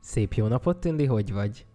Szép 0.00 0.32
jó 0.34 0.46
napot, 0.46 0.80
Tündi, 0.80 1.04
hogy 1.04 1.32
vagy? 1.32 1.66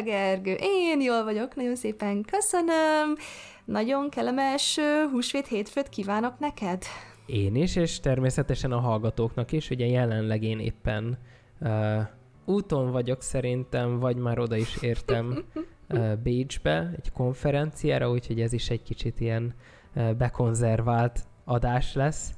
Szia 0.00 0.12
Gergő, 0.12 0.56
én 0.60 1.00
jól 1.00 1.24
vagyok, 1.24 1.54
nagyon 1.54 1.76
szépen 1.76 2.22
köszönöm. 2.22 3.16
Nagyon 3.64 4.10
kellemes 4.10 4.78
húsvét 5.10 5.46
hétfőt 5.46 5.88
kívánok 5.88 6.38
neked. 6.38 6.82
Én 7.26 7.54
is, 7.54 7.76
és 7.76 8.00
természetesen 8.00 8.72
a 8.72 8.78
hallgatóknak 8.78 9.52
is. 9.52 9.70
Ugye 9.70 9.86
jelenleg 9.86 10.42
én 10.42 10.58
éppen 10.58 11.18
uh, 11.60 12.00
úton 12.44 12.90
vagyok 12.90 13.22
szerintem, 13.22 13.98
vagy 13.98 14.16
már 14.16 14.38
oda 14.38 14.56
is 14.56 14.76
értem 14.80 15.44
uh, 15.88 16.16
Bécsbe, 16.22 16.92
egy 16.96 17.12
konferenciára, 17.12 18.10
úgyhogy 18.10 18.40
ez 18.40 18.52
is 18.52 18.70
egy 18.70 18.82
kicsit 18.82 19.20
ilyen 19.20 19.54
uh, 19.94 20.12
bekonzervált 20.12 21.20
adás 21.44 21.94
lesz. 21.94 22.32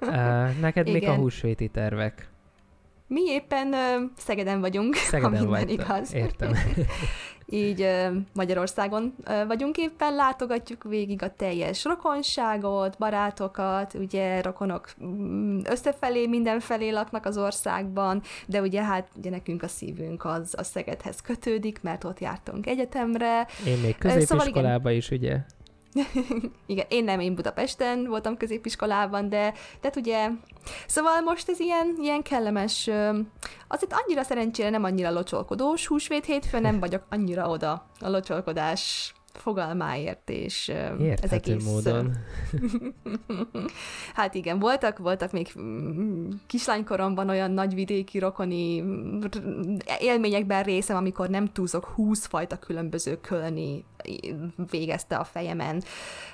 Uh, 0.00 0.60
neked 0.60 0.90
mik 0.90 1.08
a 1.08 1.14
húsvéti 1.14 1.68
tervek? 1.68 2.30
Mi 3.12 3.22
éppen 3.24 3.68
uh, 3.68 4.10
Szegeden 4.16 4.60
vagyunk, 4.60 4.94
Szegeden 4.94 5.22
ha 5.22 5.28
minden 5.28 5.48
vagy, 5.48 5.70
igaz. 5.70 6.14
Értem. 6.14 6.52
Így 7.46 7.80
uh, 7.80 8.16
Magyarországon 8.34 9.14
uh, 9.26 9.46
vagyunk 9.46 9.76
éppen, 9.76 10.14
látogatjuk 10.14 10.82
végig 10.82 11.22
a 11.22 11.34
teljes 11.36 11.84
rokonságot, 11.84 12.98
barátokat, 12.98 13.94
ugye 13.94 14.42
rokonok 14.42 14.88
mm, 15.04 15.58
összefelé, 15.64 16.26
mindenfelé 16.26 16.90
laknak 16.90 17.26
az 17.26 17.38
országban, 17.38 18.22
de 18.46 18.60
ugye 18.60 18.82
hát 18.82 19.08
ugye 19.16 19.30
nekünk 19.30 19.62
a 19.62 19.68
szívünk 19.68 20.24
az 20.24 20.54
a 20.58 20.62
Szegedhez 20.62 21.20
kötődik, 21.20 21.82
mert 21.82 22.04
ott 22.04 22.20
jártunk 22.20 22.66
egyetemre. 22.66 23.46
Én 23.66 23.78
még 23.78 23.98
középiskolába 23.98 24.76
szóval 24.76 24.92
is, 24.92 25.10
ugye? 25.10 25.36
Igen, 26.66 26.86
én 26.88 27.04
nem, 27.04 27.20
én 27.20 27.34
Budapesten 27.34 28.06
voltam 28.06 28.36
középiskolában, 28.36 29.28
de, 29.28 29.54
de 29.80 29.90
ugye, 29.96 30.28
szóval 30.86 31.20
most 31.20 31.48
ez 31.48 31.60
ilyen, 31.60 31.96
ilyen 32.00 32.22
kellemes, 32.22 32.90
azért 33.68 33.92
annyira 33.92 34.22
szerencsére 34.22 34.70
nem 34.70 34.84
annyira 34.84 35.10
locsolkodós 35.10 35.86
húsvét 35.86 36.24
hétfő, 36.24 36.58
nem 36.58 36.80
vagyok 36.80 37.02
annyira 37.08 37.48
oda 37.48 37.86
a 38.00 38.08
locsolkodás 38.08 39.14
fogalmáért, 39.40 40.30
és 40.30 40.68
Érthető 40.68 41.22
ez 41.22 41.32
egész... 41.32 41.64
módon. 41.64 42.16
hát 44.14 44.34
igen, 44.34 44.58
voltak, 44.58 44.98
voltak 44.98 45.32
még 45.32 45.52
kislánykoromban 46.46 47.28
olyan 47.28 47.50
nagyvidéki 47.50 48.18
rokoni 48.18 48.84
élményekben 50.00 50.62
részem, 50.62 50.96
amikor 50.96 51.28
nem 51.28 51.52
túlzok 51.52 51.84
húsz 51.84 52.26
fajta 52.26 52.58
különböző 52.58 53.20
kölni 53.20 53.84
végezte 54.70 55.16
a 55.16 55.24
fejemen. 55.24 55.82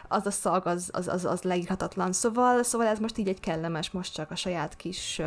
Az 0.09 0.27
a 0.27 0.31
szag, 0.31 0.67
az, 0.67 0.91
az, 0.93 1.09
az, 1.09 1.25
az 1.25 1.43
leírhatatlan. 1.43 2.13
Szóval, 2.13 2.63
szóval 2.63 2.87
ez 2.87 2.99
most 2.99 3.19
így 3.19 3.29
egy 3.29 3.41
kellemes, 3.41 3.91
most 3.91 4.15
csak 4.15 4.31
a 4.31 4.37
saját 4.37 4.77
kis 4.77 5.21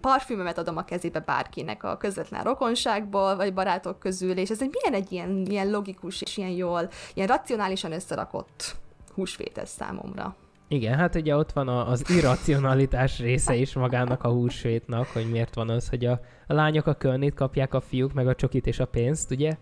parfümömet 0.00 0.58
adom 0.58 0.76
a 0.76 0.84
kezébe 0.84 1.20
bárkinek 1.20 1.84
a 1.84 1.96
közvetlen 1.96 2.44
rokonságból, 2.44 3.36
vagy 3.36 3.54
barátok 3.54 3.98
közül, 3.98 4.36
és 4.38 4.50
ez 4.50 4.62
egy 4.62 4.70
milyen 4.72 5.02
egy 5.02 5.12
ilyen, 5.12 5.46
ilyen 5.46 5.70
logikus 5.70 6.22
és 6.22 6.36
ilyen 6.36 6.50
jól, 6.50 6.88
ilyen 7.14 7.28
racionálisan 7.28 7.92
összerakott 7.92 8.76
húsvét 9.14 9.58
ez 9.58 9.68
számomra. 9.68 10.36
Igen, 10.68 10.94
hát 10.94 11.14
ugye 11.14 11.36
ott 11.36 11.52
van 11.52 11.68
a, 11.68 11.88
az 11.88 12.10
irracionalitás 12.10 13.18
része 13.18 13.54
is 13.54 13.74
magának 13.74 14.24
a 14.24 14.28
húsvétnak, 14.28 15.06
hogy 15.06 15.30
miért 15.30 15.54
van 15.54 15.70
az, 15.70 15.88
hogy 15.88 16.04
a, 16.04 16.20
a 16.46 16.52
lányok 16.52 16.86
a 16.86 16.94
kölnét 16.94 17.34
kapják, 17.34 17.74
a 17.74 17.80
fiúk 17.80 18.12
meg 18.12 18.28
a 18.28 18.34
csokit 18.34 18.66
és 18.66 18.78
a 18.78 18.86
pénzt, 18.86 19.30
ugye? 19.30 19.56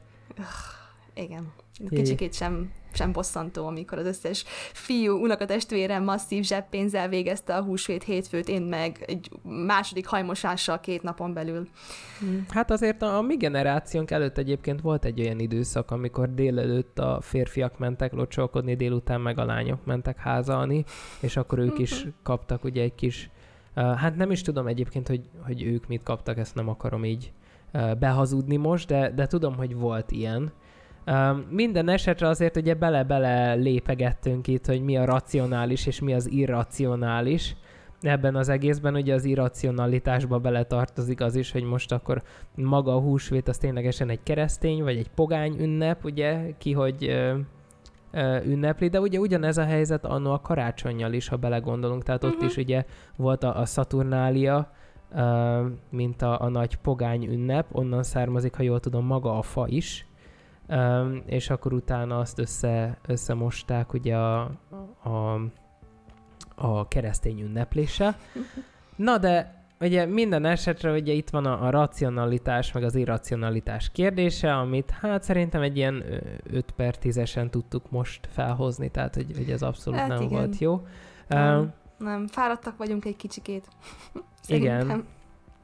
Igen. 1.14 1.52
Kicsikét 1.88 2.34
sem, 2.34 2.72
sem 2.96 3.12
bosszantó, 3.12 3.66
amikor 3.66 3.98
az 3.98 4.06
összes 4.06 4.44
fiú, 4.72 5.12
unokatestvérem 5.22 6.04
masszív 6.04 6.44
zseppénzzel 6.44 7.08
végezte 7.08 7.56
a 7.56 7.62
húsvét 7.62 8.02
hétfőt, 8.02 8.48
én 8.48 8.62
meg 8.62 9.04
egy 9.06 9.30
második 9.42 10.06
hajmosással 10.06 10.80
két 10.80 11.02
napon 11.02 11.32
belül. 11.32 11.68
Hát 12.48 12.70
azért 12.70 13.02
a, 13.02 13.16
a 13.16 13.22
mi 13.22 13.36
generációnk 13.36 14.10
előtt 14.10 14.38
egyébként 14.38 14.80
volt 14.80 15.04
egy 15.04 15.20
olyan 15.20 15.38
időszak, 15.38 15.90
amikor 15.90 16.34
délelőtt 16.34 16.98
a 16.98 17.18
férfiak 17.20 17.78
mentek 17.78 18.12
locsolkodni, 18.12 18.74
délután 18.76 19.20
meg 19.20 19.38
a 19.38 19.44
lányok 19.44 19.84
mentek 19.84 20.18
házalni, 20.18 20.84
és 21.20 21.36
akkor 21.36 21.58
ők 21.58 21.78
is 21.78 22.06
kaptak 22.22 22.64
ugye 22.64 22.82
egy 22.82 22.94
kis, 22.94 23.30
hát 23.74 24.16
nem 24.16 24.30
is 24.30 24.42
tudom 24.42 24.66
egyébként, 24.66 25.08
hogy, 25.08 25.28
hogy 25.44 25.62
ők 25.62 25.86
mit 25.86 26.02
kaptak, 26.02 26.38
ezt 26.38 26.54
nem 26.54 26.68
akarom 26.68 27.04
így 27.04 27.32
behazudni 27.98 28.56
most, 28.56 28.88
de, 28.88 29.10
de 29.10 29.26
tudom, 29.26 29.56
hogy 29.56 29.74
volt 29.74 30.10
ilyen, 30.10 30.52
minden 31.48 31.88
esetre 31.88 32.28
azért 32.28 32.56
ugye 32.56 32.74
bele-bele 32.74 33.54
lépegettünk 33.54 34.46
itt, 34.46 34.66
hogy 34.66 34.82
mi 34.82 34.96
a 34.96 35.04
racionális 35.04 35.86
és 35.86 36.00
mi 36.00 36.14
az 36.14 36.30
irracionális. 36.30 37.56
Ebben 38.00 38.36
az 38.36 38.48
egészben 38.48 38.94
ugye 38.94 39.14
az 39.14 39.24
irracionalitásba 39.24 40.38
beletartozik 40.38 41.20
az 41.20 41.36
is, 41.36 41.52
hogy 41.52 41.62
most 41.62 41.92
akkor 41.92 42.22
maga 42.54 42.94
a 42.94 43.00
húsvét 43.00 43.48
az 43.48 43.58
ténylegesen 43.58 44.08
egy 44.08 44.22
keresztény, 44.22 44.82
vagy 44.82 44.96
egy 44.96 45.10
pogány 45.14 45.56
ünnep, 45.60 46.04
ugye, 46.04 46.52
ki 46.58 46.72
hogy 46.72 47.06
ö, 47.06 47.38
ö, 48.12 48.44
ünnepli, 48.44 48.88
de 48.88 49.00
ugye 49.00 49.18
ugyanez 49.18 49.58
a 49.58 49.64
helyzet 49.64 50.04
annó 50.04 50.32
a 50.32 50.40
karácsonyjal 50.40 51.12
is, 51.12 51.28
ha 51.28 51.36
belegondolunk, 51.36 52.02
tehát 52.02 52.24
uh-huh. 52.24 52.38
ott 52.38 52.42
mhm. 52.42 52.50
is 52.50 52.64
ugye 52.64 52.84
volt 53.16 53.44
a, 53.44 53.60
a 53.60 53.64
Saturnália, 53.64 54.70
ö, 55.14 55.66
mint 55.90 56.22
a, 56.22 56.40
a 56.40 56.48
nagy 56.48 56.76
pogány 56.76 57.24
ünnep, 57.24 57.66
onnan 57.72 58.02
származik, 58.02 58.54
ha 58.54 58.62
jól 58.62 58.80
tudom, 58.80 59.06
maga 59.06 59.38
a 59.38 59.42
fa 59.42 59.66
is, 59.68 60.05
Um, 60.68 61.22
és 61.26 61.50
akkor 61.50 61.72
utána 61.72 62.18
azt 62.18 62.38
össze, 62.38 62.98
összemosták 63.06 63.92
ugye 63.92 64.16
a, 64.16 64.50
a, 65.02 65.40
a 66.54 66.88
keresztény 66.88 67.40
ünneplése. 67.40 68.18
Na 68.96 69.18
de 69.18 69.64
ugye 69.80 70.06
minden 70.06 70.44
esetre 70.44 70.92
ugye 70.92 71.12
itt 71.12 71.30
van 71.30 71.46
a, 71.46 71.66
a 71.66 71.70
racionalitás, 71.70 72.72
meg 72.72 72.82
az 72.82 72.94
irracionalitás 72.94 73.90
kérdése, 73.92 74.56
amit 74.56 74.90
hát 74.90 75.22
szerintem 75.22 75.62
egy 75.62 75.76
ilyen 75.76 76.04
5 76.50 76.70
per 76.70 76.94
10-esen 77.02 77.50
tudtuk 77.50 77.90
most 77.90 78.28
felhozni, 78.32 78.88
tehát 78.88 79.14
hogy, 79.14 79.32
hogy 79.36 79.50
ez 79.50 79.62
abszolút 79.62 79.98
hát 79.98 80.08
nem 80.08 80.20
igen. 80.20 80.38
volt 80.38 80.58
jó. 80.58 80.86
Nem, 81.28 81.58
um, 81.58 81.72
nem, 81.98 82.26
fáradtak 82.26 82.76
vagyunk 82.76 83.04
egy 83.04 83.16
kicsikét. 83.16 83.68
igen, 84.46 85.04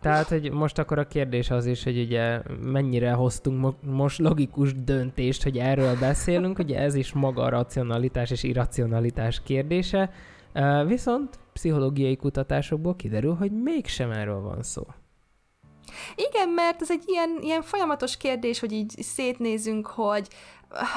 tehát, 0.02 0.28
hogy 0.28 0.50
most 0.50 0.78
akkor 0.78 0.98
a 0.98 1.06
kérdés 1.06 1.50
az 1.50 1.66
is, 1.66 1.84
hogy 1.84 2.00
ugye 2.00 2.40
mennyire 2.62 3.12
hoztunk 3.12 3.60
mo- 3.60 3.82
most 3.82 4.18
logikus 4.18 4.84
döntést, 4.84 5.42
hogy 5.42 5.58
erről 5.58 5.98
beszélünk, 5.98 6.58
ugye 6.58 6.78
ez 6.78 6.94
is 6.94 7.12
maga 7.12 7.42
a 7.42 7.48
racionalitás 7.48 8.30
és 8.30 8.42
irracionalitás 8.42 9.42
kérdése, 9.44 10.10
viszont 10.86 11.38
pszichológiai 11.52 12.16
kutatásokból 12.16 12.96
kiderül, 12.96 13.34
hogy 13.34 13.52
mégsem 13.52 14.10
erről 14.10 14.40
van 14.40 14.62
szó. 14.62 14.82
Igen, 16.14 16.48
mert 16.48 16.82
ez 16.82 16.90
egy 16.90 17.02
ilyen, 17.06 17.38
ilyen 17.40 17.62
folyamatos 17.62 18.16
kérdés, 18.16 18.60
hogy 18.60 18.72
így 18.72 18.90
szétnézünk, 18.98 19.86
hogy 19.86 20.28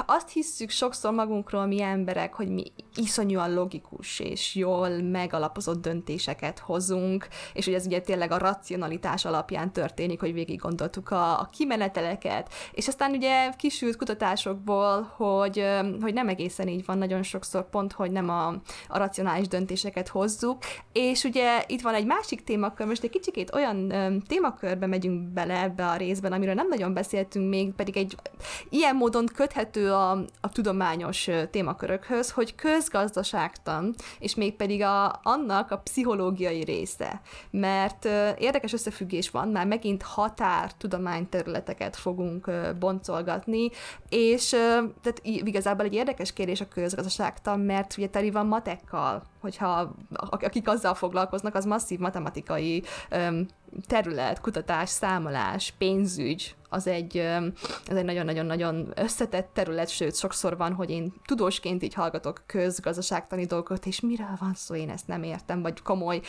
azt 0.06 0.30
hisszük 0.30 0.69
sokszor 0.69 1.13
magunkról 1.13 1.66
mi 1.66 1.81
emberek, 1.81 2.34
hogy 2.34 2.50
mi 2.50 2.72
iszonyúan 2.96 3.53
logikus 3.53 4.19
és 4.19 4.56
jól 4.56 4.90
megalapozott 4.90 5.81
döntéseket 5.81 6.59
hozunk, 6.59 7.28
és 7.53 7.66
hogy 7.66 7.74
ez 7.74 7.86
ugye 7.86 8.02
tényleg 8.02 8.31
a 8.31 8.38
racionalitás 8.38 9.25
alapján 9.25 9.74
történik, 9.74 10.19
hogy 10.19 10.34
végig 10.34 10.59
gondoltuk 10.59 11.12
a, 11.12 11.40
a 11.40 11.50
kimeneteleket, 11.52 12.53
és 12.72 12.88
aztán 12.88 13.12
ugye 13.12 13.50
kisült 13.58 13.96
kutatásokból, 13.96 15.13
hogy, 15.16 15.66
hogy 16.02 16.13
nem 16.13 16.28
egészen 16.28 16.68
így 16.68 16.86
van 16.86 16.97
nagyon 16.97 17.24
sokszor 17.24 17.69
pont, 17.69 17.94
hogy 17.94 18.12
nem 18.12 18.30
a, 18.30 18.47
a 18.88 18.97
racionális 18.97 19.47
döntéseket 19.47 20.07
hozzuk, 20.07 20.57
és 20.92 21.24
ugye 21.24 21.63
itt 21.68 21.81
van 21.81 21.94
egy 21.94 22.06
másik 22.06 22.44
témakör, 22.44 22.88
most 22.88 23.04
egy 23.04 23.10
kicsikét 23.10 23.54
olyan 23.54 23.94
témakörbe 24.27 24.88
megyünk 24.88 25.33
bele 25.33 25.62
ebbe 25.62 25.88
a 25.88 25.95
részben, 25.95 26.31
amiről 26.31 26.54
nem 26.54 26.68
nagyon 26.68 26.94
beszéltünk 26.94 27.50
még, 27.50 27.74
pedig 27.74 27.98
egy 27.98 28.16
ilyen 28.69 28.95
módon 28.95 29.25
köthet 29.25 29.64
köthető 29.65 29.94
a, 29.94 30.12
a 30.41 30.50
tudományos 30.51 31.29
témakörökhöz, 31.51 32.31
hogy 32.31 32.56
közgazdaságtan, 32.56 33.95
és 34.19 34.35
mégpedig 34.35 34.81
a, 34.81 35.19
annak 35.23 35.71
a 35.71 35.77
pszichológiai 35.77 36.63
része. 36.63 37.21
Mert 37.51 38.06
érdekes 38.38 38.73
összefüggés 38.73 39.29
van, 39.29 39.47
már 39.47 39.67
megint 39.67 40.03
határ 40.03 40.73
tudományterületeket 40.73 41.95
fogunk 41.95 42.51
boncolgatni, 42.79 43.69
és 44.09 44.50
tehát 44.50 45.19
igazából 45.23 45.85
egy 45.85 45.94
érdekes 45.94 46.33
kérdés 46.33 46.62
a 46.62 46.67
közgazdaságtan, 46.67 47.59
mert 47.59 47.97
ugye 47.97 48.07
teli 48.07 48.31
van 48.31 48.45
matekkal, 48.45 49.23
hogyha 49.45 49.95
akik 50.30 50.68
azzal 50.68 50.94
foglalkoznak, 50.94 51.56
az 51.56 51.65
masszív 51.65 52.00
matematikai 52.00 52.83
terület, 53.88 54.42
kutatás, 54.42 54.89
számolás, 54.89 55.74
pénzügy, 55.77 56.56
az 56.69 56.88
egy, 56.88 57.18
ez 57.86 57.95
egy 57.95 58.06
nagyon-nagyon-nagyon 58.06 58.92
összetett 58.95 59.50
terület, 59.53 59.89
sőt, 59.89 60.15
sokszor 60.15 60.57
van, 60.57 60.74
hogy 60.74 60.89
én 60.89 61.13
tudósként 61.25 61.83
így 61.83 61.94
hallgatok 61.94 62.44
közgazdaságtani 62.45 63.45
dolgokat, 63.45 63.86
és 63.86 64.00
miről 64.00 64.36
van 64.39 64.53
szó, 64.53 64.75
én 64.75 64.89
ezt 64.89 65.07
nem 65.07 65.24
értem, 65.24 65.62
vagy 65.62 65.81
komoly 65.81 66.21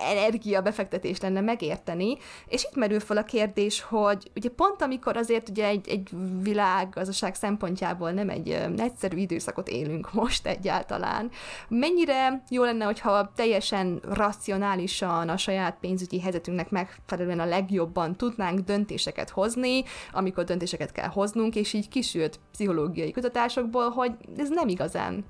energia 0.00 0.60
befektetés 0.60 1.20
lenne 1.20 1.40
megérteni, 1.40 2.16
és 2.46 2.64
itt 2.64 2.76
merül 2.76 3.00
fel 3.00 3.16
a 3.16 3.24
kérdés, 3.24 3.82
hogy 3.82 4.30
ugye 4.36 4.48
pont 4.48 4.82
amikor 4.82 5.16
azért 5.16 5.48
ugye 5.48 5.66
egy, 5.66 5.88
egy 5.88 6.08
világgazdaság 6.42 7.34
szempontjából 7.34 8.10
nem 8.10 8.28
egy 8.28 8.58
egyszerű 8.76 9.16
időszakot 9.16 9.68
élünk 9.68 10.12
most 10.12 10.46
egyáltalán, 10.46 11.30
mennyire 11.68 12.42
jó 12.48 12.64
lenne, 12.64 12.84
hogyha 12.84 13.32
teljesen 13.36 14.00
racionálisan 14.08 15.28
a 15.28 15.36
saját 15.36 15.76
pénzügyi 15.80 16.20
helyzetünknek 16.20 16.70
megfelelően 16.70 17.40
a 17.40 17.44
legjobban 17.44 18.16
tudnánk 18.16 18.58
döntéseket 18.58 19.30
hozni, 19.30 19.82
amikor 20.12 20.44
döntéseket 20.44 20.92
kell 20.92 21.08
hoznunk, 21.08 21.56
és 21.56 21.72
így 21.72 21.88
kisült 21.88 22.40
pszichológiai 22.52 23.10
kutatásokból, 23.10 23.88
hogy 23.88 24.12
ez 24.36 24.48
nem 24.48 24.68
igazán 24.68 25.24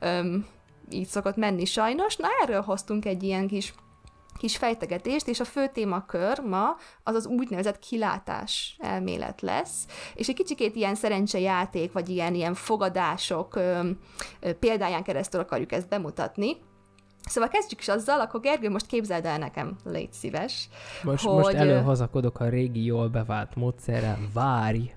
öm, 0.00 0.46
így 0.90 1.06
szokott 1.06 1.36
menni 1.36 1.64
sajnos. 1.64 2.16
Na 2.16 2.28
erről 2.42 2.60
hoztunk 2.60 3.04
egy 3.04 3.22
ilyen 3.22 3.46
kis 3.46 3.74
kis 4.36 4.56
fejtegetést, 4.56 5.28
és 5.28 5.40
a 5.40 5.44
fő 5.44 5.68
témakör 5.72 6.38
ma 6.38 6.76
az 7.02 7.14
az 7.14 7.26
úgynevezett 7.26 7.78
kilátás 7.78 8.76
elmélet 8.80 9.40
lesz, 9.40 9.86
és 10.14 10.28
egy 10.28 10.34
kicsikét 10.34 10.76
ilyen 10.76 10.94
szerencsejáték, 10.94 11.92
vagy 11.92 12.08
ilyen, 12.08 12.34
ilyen 12.34 12.54
fogadások 12.54 13.56
ö, 13.56 13.90
ö, 14.40 14.52
példáján 14.52 15.02
keresztül 15.02 15.40
akarjuk 15.40 15.72
ezt 15.72 15.88
bemutatni. 15.88 16.56
Szóval 17.28 17.48
kezdjük 17.48 17.80
is 17.80 17.88
azzal, 17.88 18.20
akkor 18.20 18.40
Gergő, 18.40 18.70
most 18.70 18.86
képzeld 18.86 19.24
el 19.24 19.38
nekem, 19.38 19.76
légy 19.84 20.12
szíves. 20.12 20.68
Most, 21.02 21.24
hogy... 21.24 21.34
most 21.34 21.54
előhazakodok 21.54 22.40
a 22.40 22.48
régi 22.48 22.84
jól 22.84 23.08
bevált 23.08 23.54
módszerrel, 23.54 24.18
várj! 24.34 24.94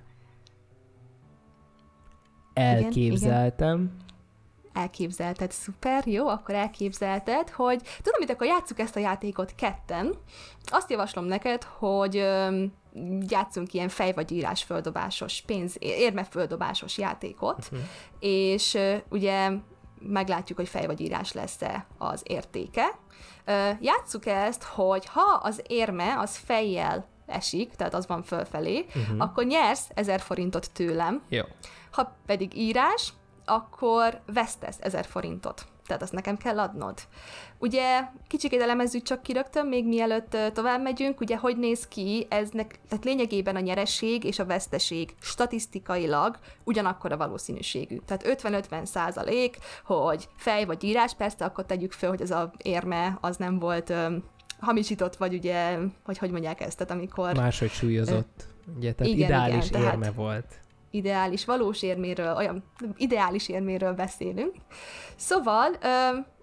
Elképzeltem, 2.52 3.76
igen, 3.76 3.90
igen 3.92 4.09
elképzelted, 4.72 5.50
szuper, 5.50 6.06
jó, 6.06 6.28
akkor 6.28 6.54
elképzelted, 6.54 7.50
hogy 7.50 7.82
tudom, 8.02 8.18
mit 8.18 8.30
akkor 8.30 8.46
játsszuk 8.46 8.78
ezt 8.78 8.96
a 8.96 9.00
játékot 9.00 9.54
ketten. 9.54 10.14
Azt 10.64 10.90
javaslom 10.90 11.24
neked, 11.24 11.62
hogy 11.62 12.14
játszunk 13.28 13.72
ilyen 13.72 13.88
fej 13.88 14.12
vagy 14.12 14.32
írás 14.32 14.62
földobásos, 14.62 15.42
pénz, 15.46 15.76
érme 15.78 16.24
földobásos 16.24 16.98
játékot, 16.98 17.58
uh-huh. 17.62 17.80
és 18.20 18.78
ugye 19.08 19.50
meglátjuk, 19.98 20.58
hogy 20.58 20.68
fej 20.68 20.86
vagy 20.86 21.00
írás 21.00 21.32
lesz-e 21.32 21.86
az 21.98 22.22
értéke. 22.24 22.98
Játsszuk 23.80 24.26
ezt, 24.26 24.62
hogy 24.62 25.06
ha 25.06 25.40
az 25.42 25.62
érme 25.66 26.18
az 26.18 26.36
fejjel 26.36 27.08
esik, 27.26 27.74
tehát 27.74 27.94
az 27.94 28.06
van 28.06 28.22
fölfelé, 28.22 28.86
uh-huh. 28.88 29.14
akkor 29.18 29.44
nyersz 29.44 29.88
1000 29.94 30.20
forintot 30.20 30.70
tőlem. 30.72 31.22
Jó. 31.28 31.42
Ha 31.90 32.16
pedig 32.26 32.56
írás, 32.56 33.12
akkor 33.50 34.20
vesztesz 34.26 34.76
ezer 34.80 35.04
forintot. 35.04 35.64
Tehát 35.86 36.02
azt 36.02 36.12
nekem 36.12 36.36
kell 36.36 36.58
adnod. 36.58 36.98
Ugye 37.58 38.00
kicsikét 38.26 38.60
elemezzük 38.60 39.02
csak 39.02 39.22
ki 39.22 39.32
rögtön, 39.32 39.66
még 39.66 39.86
mielőtt 39.86 40.36
tovább 40.52 40.82
megyünk, 40.82 41.20
ugye 41.20 41.36
hogy 41.36 41.56
néz 41.56 41.88
ki, 41.88 42.26
eznek, 42.28 42.78
tehát 42.88 43.04
lényegében 43.04 43.56
a 43.56 43.60
nyereség 43.60 44.24
és 44.24 44.38
a 44.38 44.44
veszteség 44.44 45.14
statisztikailag 45.20 46.38
ugyanakkor 46.64 47.12
a 47.12 47.16
valószínűségű. 47.16 47.96
Tehát 48.06 48.40
50-50 48.42 48.84
százalék, 48.84 49.58
hogy 49.84 50.28
fej 50.36 50.64
vagy 50.64 50.84
írás, 50.84 51.14
persze 51.14 51.44
akkor 51.44 51.66
tegyük 51.66 51.92
föl, 51.92 52.10
hogy 52.10 52.22
ez 52.22 52.30
a 52.30 52.52
érme 52.56 53.18
az 53.20 53.36
nem 53.36 53.58
volt 53.58 53.90
öm, 53.90 54.24
hamisított, 54.60 55.16
vagy 55.16 55.34
ugye, 55.34 55.78
hogy 56.04 56.18
hogy 56.18 56.30
mondják 56.30 56.60
ezt, 56.60 56.76
tehát 56.76 56.92
amikor... 56.92 57.36
Máshogy 57.36 57.70
súlyozott. 57.70 58.44
Ö, 58.68 58.76
ugye, 58.76 58.92
tehát 58.92 59.12
igen, 59.12 59.28
ideális 59.28 59.68
igen, 59.68 59.82
érme 59.82 59.98
tehát, 59.98 60.14
volt 60.14 60.60
ideális, 60.90 61.44
valós 61.44 61.82
érméről, 61.82 62.36
olyan 62.36 62.64
ideális 62.96 63.48
érméről 63.48 63.92
beszélünk. 63.92 64.54
Szóval 65.16 65.76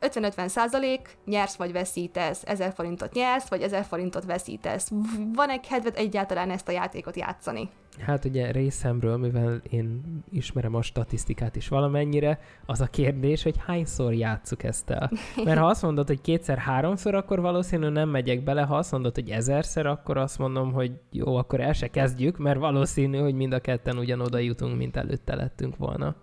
50-50 0.01 0.47
százalék, 0.47 1.17
nyersz 1.25 1.55
vagy 1.55 1.71
veszítesz, 1.71 2.41
1000 2.45 2.73
forintot 2.73 3.13
nyersz, 3.13 3.47
vagy 3.47 3.61
1000 3.61 3.83
forintot 3.83 4.25
veszítesz. 4.25 4.91
Van-e 5.33 5.59
kedved 5.59 5.97
egyáltalán 5.97 6.51
ezt 6.51 6.67
a 6.67 6.71
játékot 6.71 7.15
játszani? 7.15 7.69
Hát 7.99 8.25
ugye 8.25 8.51
részemről, 8.51 9.17
mivel 9.17 9.61
én 9.69 10.01
ismerem 10.31 10.75
a 10.75 10.81
statisztikát 10.81 11.55
is 11.55 11.67
valamennyire, 11.67 12.39
az 12.65 12.81
a 12.81 12.85
kérdés, 12.85 13.43
hogy 13.43 13.55
hányszor 13.65 14.13
játsszuk 14.13 14.63
ezt 14.63 14.89
el. 14.89 15.11
Mert 15.43 15.59
ha 15.59 15.65
azt 15.65 15.81
mondod, 15.81 16.07
hogy 16.07 16.21
kétszer-háromszor, 16.21 17.15
akkor 17.15 17.41
valószínűleg 17.41 17.91
nem 17.91 18.09
megyek 18.09 18.43
bele, 18.43 18.61
ha 18.61 18.75
azt 18.75 18.91
mondod, 18.91 19.15
hogy 19.15 19.29
ezerszer, 19.29 19.85
akkor 19.85 20.17
azt 20.17 20.37
mondom, 20.37 20.71
hogy 20.73 20.91
jó, 21.11 21.35
akkor 21.35 21.59
el 21.59 21.73
se 21.73 21.87
kezdjük, 21.87 22.37
mert 22.37 22.59
valószínű, 22.59 23.17
hogy 23.17 23.33
mind 23.33 23.53
a 23.53 23.59
ketten 23.59 23.97
ugyanoda 23.97 24.37
jutunk, 24.37 24.77
mint 24.77 24.97
előtte 24.97 25.35
lettünk 25.35 25.77
volna. 25.77 26.15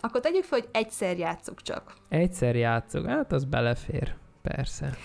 Akkor 0.00 0.20
tegyük 0.20 0.44
fel, 0.44 0.58
hogy 0.58 0.68
egyszer 0.72 1.18
játszuk 1.18 1.62
csak. 1.62 1.94
Egyszer 2.08 2.56
játszuk, 2.56 3.06
hát 3.06 3.32
az 3.32 3.44
belefér, 3.44 4.14
persze. 4.42 4.96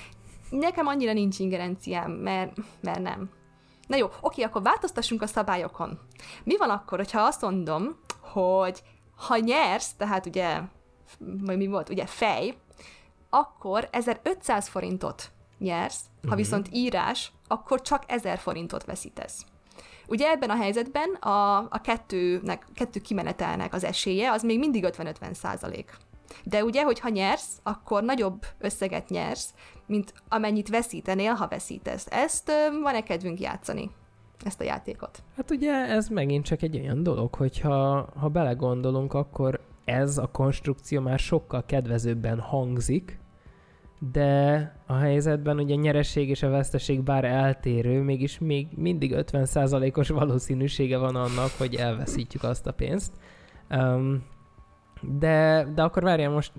Nekem 0.50 0.88
annyira 0.88 1.14
nincs 1.14 1.40
ingerenciám, 1.40 2.12
mert, 2.12 2.58
mert 2.82 3.02
nem. 3.02 3.30
Na 3.88 3.96
jó, 3.96 4.10
oké, 4.22 4.42
akkor 4.42 4.62
változtassunk 4.62 5.22
a 5.22 5.28
szabályokon. 5.28 6.00
Mi 6.44 6.58
van 6.58 6.70
akkor, 6.70 6.98
hogyha 6.98 7.22
azt 7.22 7.42
mondom, 7.42 8.00
hogy 8.22 8.84
ha 9.16 9.38
nyersz, 9.38 9.94
tehát 9.94 10.26
ugye, 10.26 10.62
vagy 11.20 11.58
mi 11.58 11.68
volt, 11.68 11.90
ugye 11.90 12.06
fej, 12.06 12.58
akkor 13.30 13.88
1500 13.92 14.68
forintot 14.68 15.32
nyersz, 15.58 16.00
ha 16.00 16.20
uh-huh. 16.24 16.36
viszont 16.36 16.68
írás, 16.72 17.32
akkor 17.48 17.82
csak 17.82 18.04
1000 18.08 18.38
forintot 18.38 18.86
veszítesz. 18.86 19.46
Ugye 20.08 20.30
ebben 20.30 20.50
a 20.50 20.56
helyzetben 20.56 21.14
a, 21.14 21.58
a 21.58 21.82
kettőnek, 21.84 22.68
kettő 22.74 23.00
kimenetelnek 23.00 23.74
az 23.74 23.84
esélye 23.84 24.32
az 24.32 24.44
még 24.44 24.60
mindig 24.60 24.86
50-50 24.88 25.34
százalék. 25.34 25.98
De 26.44 26.64
ugye, 26.64 26.84
hogyha 26.84 27.10
nyersz, 27.10 27.60
akkor 27.64 28.04
nagyobb 28.04 28.46
összeget 28.58 29.10
nyersz, 29.10 29.54
mint 29.86 30.14
amennyit 30.30 30.70
veszítenél, 30.70 31.34
ha 31.34 31.48
veszítesz. 31.48 32.08
Ezt 32.10 32.52
van-e 32.82 33.04
kedvünk 33.04 33.40
játszani? 33.40 33.92
ezt 34.44 34.62
a 34.62 34.64
játékot. 34.64 35.24
Hát 35.36 35.52
ugye 35.52 35.72
ez 35.72 36.08
megint 36.08 36.46
csak 36.46 36.62
egy 36.62 36.80
olyan 36.80 37.04
dolog, 37.04 37.36
hogyha 37.36 38.10
ha 38.16 38.28
belegondolunk, 38.28 39.14
akkor 39.14 39.60
ez 39.86 40.18
a 40.18 40.28
konstrukció 40.28 41.02
már 41.02 41.20
sokkal 41.20 41.66
kedvezőbben 41.66 42.40
hangzik, 42.40 43.20
de 44.12 44.74
a 44.86 44.94
helyzetben 44.94 45.60
ugye 45.60 45.76
a 45.76 45.80
nyereség 45.80 46.30
és 46.30 46.44
a 46.44 46.50
veszteség 46.50 47.04
bár 47.04 47.26
eltérő, 47.26 48.02
mégis 48.02 48.40
még 48.40 48.68
mindig 48.76 49.14
50%-os 49.16 50.10
valószínűsége 50.10 50.98
van 50.98 51.16
annak, 51.16 51.50
hogy 51.58 51.76
elveszítjük 51.76 52.44
azt 52.44 52.68
a 52.68 52.72
pénzt. 52.72 53.14
Um, 53.70 54.24
de, 55.02 55.68
de 55.76 55.84
akkor 55.84 56.04
várjál 56.04 56.32
most, 56.32 56.52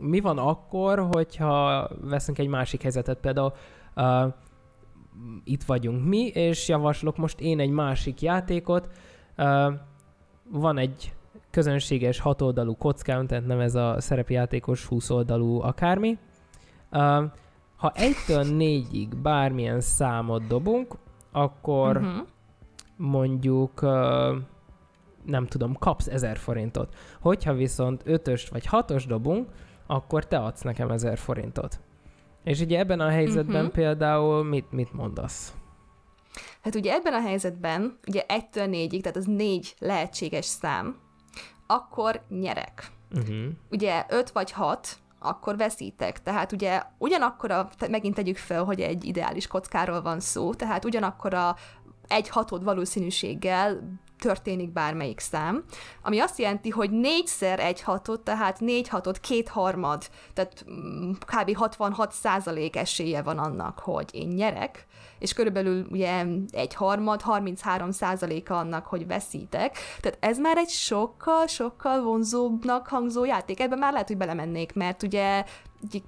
mi 0.00 0.20
van 0.20 0.38
akkor, 0.38 1.08
hogyha 1.12 1.88
veszünk 2.00 2.38
egy 2.38 2.48
másik 2.48 2.82
helyzetet, 2.82 3.18
például 3.18 3.52
uh, 3.96 4.32
itt 5.44 5.62
vagyunk 5.62 6.06
mi, 6.06 6.26
és 6.26 6.68
javaslok 6.68 7.16
most 7.16 7.40
én 7.40 7.60
egy 7.60 7.70
másik 7.70 8.20
játékot. 8.20 8.88
Uh, 9.36 9.72
van 10.50 10.78
egy 10.78 11.14
közönséges 11.50 12.18
hatoldalú 12.18 12.76
kockám, 12.76 13.26
tehát 13.26 13.46
nem 13.46 13.60
ez 13.60 13.74
a 13.74 14.00
szerepjátékos 14.00 14.84
20 14.84 15.10
oldalú 15.10 15.60
akármi. 15.60 16.18
Uh, 16.92 17.24
ha 17.76 17.92
egytől 17.94 18.42
négyig 18.42 19.16
bármilyen 19.16 19.80
számot 19.80 20.46
dobunk, 20.46 20.94
akkor 21.32 21.96
uh-huh. 21.96 22.26
mondjuk 22.96 23.82
uh, 23.82 24.36
nem 25.24 25.46
tudom, 25.46 25.74
kapsz 25.74 26.06
1000 26.06 26.36
forintot. 26.36 26.94
Hogyha 27.20 27.54
viszont 27.54 28.02
ötöst 28.04 28.48
vagy 28.48 28.66
hatos 28.66 29.06
dobunk, 29.06 29.48
akkor 29.86 30.26
te 30.26 30.38
adsz 30.38 30.62
nekem 30.62 30.90
1000 30.90 31.18
forintot. 31.18 31.80
És 32.44 32.60
ugye 32.60 32.78
ebben 32.78 33.00
a 33.00 33.08
helyzetben 33.08 33.60
uh-huh. 33.60 33.74
például 33.74 34.44
mit, 34.44 34.72
mit 34.72 34.92
mondasz? 34.92 35.54
Hát 36.62 36.74
ugye 36.74 36.92
ebben 36.92 37.12
a 37.12 37.20
helyzetben, 37.20 37.98
ugye 38.06 38.24
1-től 38.28 38.68
4-ig, 38.70 39.00
tehát 39.00 39.16
az 39.16 39.26
négy 39.26 39.74
lehetséges 39.78 40.44
szám, 40.44 40.96
akkor 41.66 42.20
nyerek. 42.28 42.90
Uh-huh. 43.16 43.44
Ugye 43.70 44.04
5 44.08 44.30
vagy 44.30 44.50
6, 44.50 44.98
akkor 45.18 45.56
veszítek. 45.56 46.22
Tehát 46.22 46.52
ugye 46.52 46.82
ugyanakkor, 46.98 47.50
a, 47.50 47.68
megint 47.90 48.14
tegyük 48.14 48.36
fel, 48.36 48.64
hogy 48.64 48.80
egy 48.80 49.04
ideális 49.04 49.46
kockáról 49.46 50.02
van 50.02 50.20
szó, 50.20 50.54
tehát 50.54 50.84
ugyanakkor 50.84 51.34
a 51.34 51.56
egy 52.08 52.28
hatod 52.28 52.64
valószínűséggel 52.64 53.98
történik 54.24 54.72
bármelyik 54.72 55.20
szám, 55.20 55.64
ami 56.02 56.18
azt 56.18 56.38
jelenti, 56.38 56.70
hogy 56.70 56.90
négyszer 56.90 57.60
egy 57.60 57.82
hatot, 57.82 58.20
tehát 58.20 58.60
négy 58.60 58.88
hatot, 58.88 59.20
két 59.20 59.48
harmad, 59.48 60.02
tehát 60.32 60.64
mm, 60.70 61.10
kb. 61.10 61.56
66 61.56 62.12
százalék 62.12 62.76
esélye 62.76 63.22
van 63.22 63.38
annak, 63.38 63.78
hogy 63.78 64.08
én 64.12 64.28
nyerek, 64.28 64.86
és 65.18 65.32
körülbelül 65.32 65.86
ugye 65.90 66.24
egy 66.50 66.74
harmad, 66.74 67.20
33 67.20 67.90
százaléka 67.90 68.58
annak, 68.58 68.86
hogy 68.86 69.06
veszítek. 69.06 69.78
Tehát 70.00 70.18
ez 70.20 70.38
már 70.38 70.56
egy 70.56 70.68
sokkal-sokkal 70.68 72.02
vonzóbbnak 72.02 72.86
hangzó 72.86 73.24
játék. 73.24 73.60
Ebben 73.60 73.78
már 73.78 73.92
lehet, 73.92 74.08
hogy 74.08 74.16
belemennék, 74.16 74.74
mert 74.74 75.02
ugye 75.02 75.44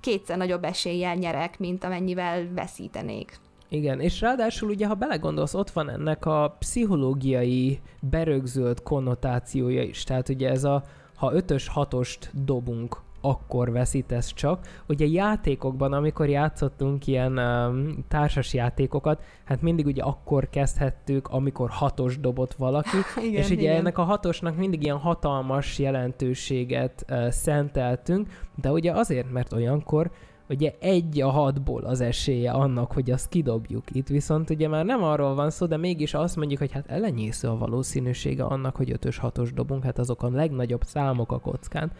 kétszer 0.00 0.36
nagyobb 0.36 0.64
eséllyel 0.64 1.14
nyerek, 1.14 1.58
mint 1.58 1.84
amennyivel 1.84 2.48
veszítenék. 2.54 3.38
Igen, 3.68 4.00
és 4.00 4.20
ráadásul 4.20 4.70
ugye, 4.70 4.86
ha 4.86 4.94
belegondolsz, 4.94 5.54
ott 5.54 5.70
van 5.70 5.90
ennek 5.90 6.26
a 6.26 6.56
pszichológiai 6.58 7.80
berögzült 8.00 8.82
konnotációja 8.82 9.82
is. 9.82 10.04
Tehát 10.04 10.28
ugye 10.28 10.50
ez 10.50 10.64
a, 10.64 10.82
ha 11.14 11.34
ötös, 11.34 11.68
hatost 11.68 12.30
dobunk, 12.44 13.04
akkor 13.20 13.70
veszítesz 13.70 14.32
csak. 14.32 14.66
Ugye 14.88 15.06
játékokban, 15.06 15.92
amikor 15.92 16.28
játszottunk 16.28 17.06
ilyen 17.06 17.38
um, 17.38 18.04
társas 18.08 18.54
játékokat, 18.54 19.22
hát 19.44 19.62
mindig 19.62 19.86
ugye 19.86 20.02
akkor 20.02 20.48
kezdhettük, 20.50 21.28
amikor 21.28 21.70
hatos 21.70 22.20
dobott 22.20 22.54
valaki, 22.54 22.96
igen, 23.26 23.42
és 23.42 23.50
ugye 23.50 23.60
igen. 23.60 23.76
ennek 23.76 23.98
a 23.98 24.02
hatosnak 24.02 24.56
mindig 24.56 24.82
ilyen 24.82 24.98
hatalmas 24.98 25.78
jelentőséget 25.78 27.04
uh, 27.08 27.28
szenteltünk, 27.28 28.28
de 28.54 28.70
ugye 28.70 28.92
azért, 28.92 29.32
mert 29.32 29.52
olyankor 29.52 30.10
ugye 30.48 30.72
egy 30.80 31.20
a 31.20 31.30
hatból 31.30 31.82
az 31.82 32.00
esélye 32.00 32.50
annak, 32.50 32.92
hogy 32.92 33.10
azt 33.10 33.28
kidobjuk. 33.28 33.84
Itt 33.92 34.08
viszont 34.08 34.50
ugye 34.50 34.68
már 34.68 34.84
nem 34.84 35.02
arról 35.02 35.34
van 35.34 35.50
szó, 35.50 35.66
de 35.66 35.76
mégis 35.76 36.14
azt 36.14 36.36
mondjuk, 36.36 36.58
hogy 36.58 36.72
hát 36.72 36.90
elenyésző 36.90 37.48
a 37.48 37.56
valószínűsége 37.56 38.44
annak, 38.44 38.76
hogy 38.76 38.90
ötös, 38.90 39.18
hatos 39.18 39.52
dobunk, 39.52 39.84
hát 39.84 39.98
azok 39.98 40.22
a 40.22 40.28
legnagyobb 40.28 40.82
számok 40.82 41.32
a 41.32 41.38
kockán. 41.38 41.92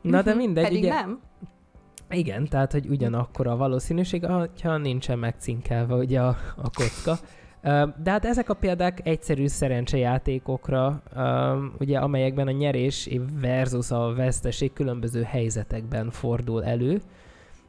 Na 0.00 0.22
de 0.22 0.30
mhm, 0.30 0.38
mindegy, 0.38 0.64
Pedig 0.64 0.82
ugye... 0.82 0.92
nem. 0.92 1.20
Igen, 2.10 2.48
tehát, 2.48 2.72
hogy 2.72 2.86
ugyanakkor 2.88 3.46
a 3.46 3.56
valószínűség, 3.56 4.26
ha 4.62 4.76
nincsen 4.76 5.18
megcinkelve 5.18 5.94
ugye 5.94 6.20
a, 6.20 6.36
a 6.56 6.70
kocka. 6.70 7.18
De 8.02 8.10
hát 8.10 8.24
ezek 8.24 8.48
a 8.48 8.54
példák 8.54 9.00
egyszerű 9.06 9.46
szerencsejátékokra, 9.46 11.02
ugye, 11.78 11.98
amelyekben 11.98 12.46
a 12.46 12.50
nyerés 12.50 13.08
versus 13.40 13.90
a 13.90 14.14
veszteség 14.14 14.72
különböző 14.72 15.22
helyzetekben 15.22 16.10
fordul 16.10 16.64
elő. 16.64 17.00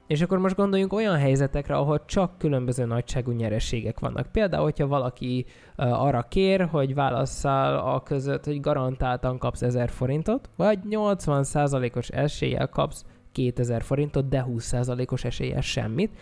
És 0.08 0.22
akkor 0.22 0.38
most 0.38 0.56
gondoljunk 0.56 0.94
olyan 0.94 1.18
helyzetekre, 1.18 1.76
ahol 1.76 2.06
csak 2.06 2.38
különböző 2.38 2.86
nagyságú 2.86 3.32
nyereségek 3.32 4.00
vannak. 4.00 4.32
Például, 4.32 4.64
hogyha 4.64 4.88
valaki 4.88 5.46
uh, 5.78 6.04
arra 6.04 6.22
kér, 6.22 6.68
hogy 6.72 6.94
válasszál 6.94 7.78
a 7.78 8.04
között, 8.04 8.46
hogy 8.46 8.62
garantáltan 8.62 9.38
kapsz 9.38 9.62
1000 9.62 9.90
forintot, 9.90 10.50
vagy 10.56 10.80
80%-os 10.90 12.08
eséllyel 12.08 12.70
kapsz 12.70 13.06
2000 13.32 13.82
forintot, 13.82 14.28
de 14.28 14.46
20%-os 14.50 15.24
eséllyel 15.24 15.62
semmit, 15.62 16.18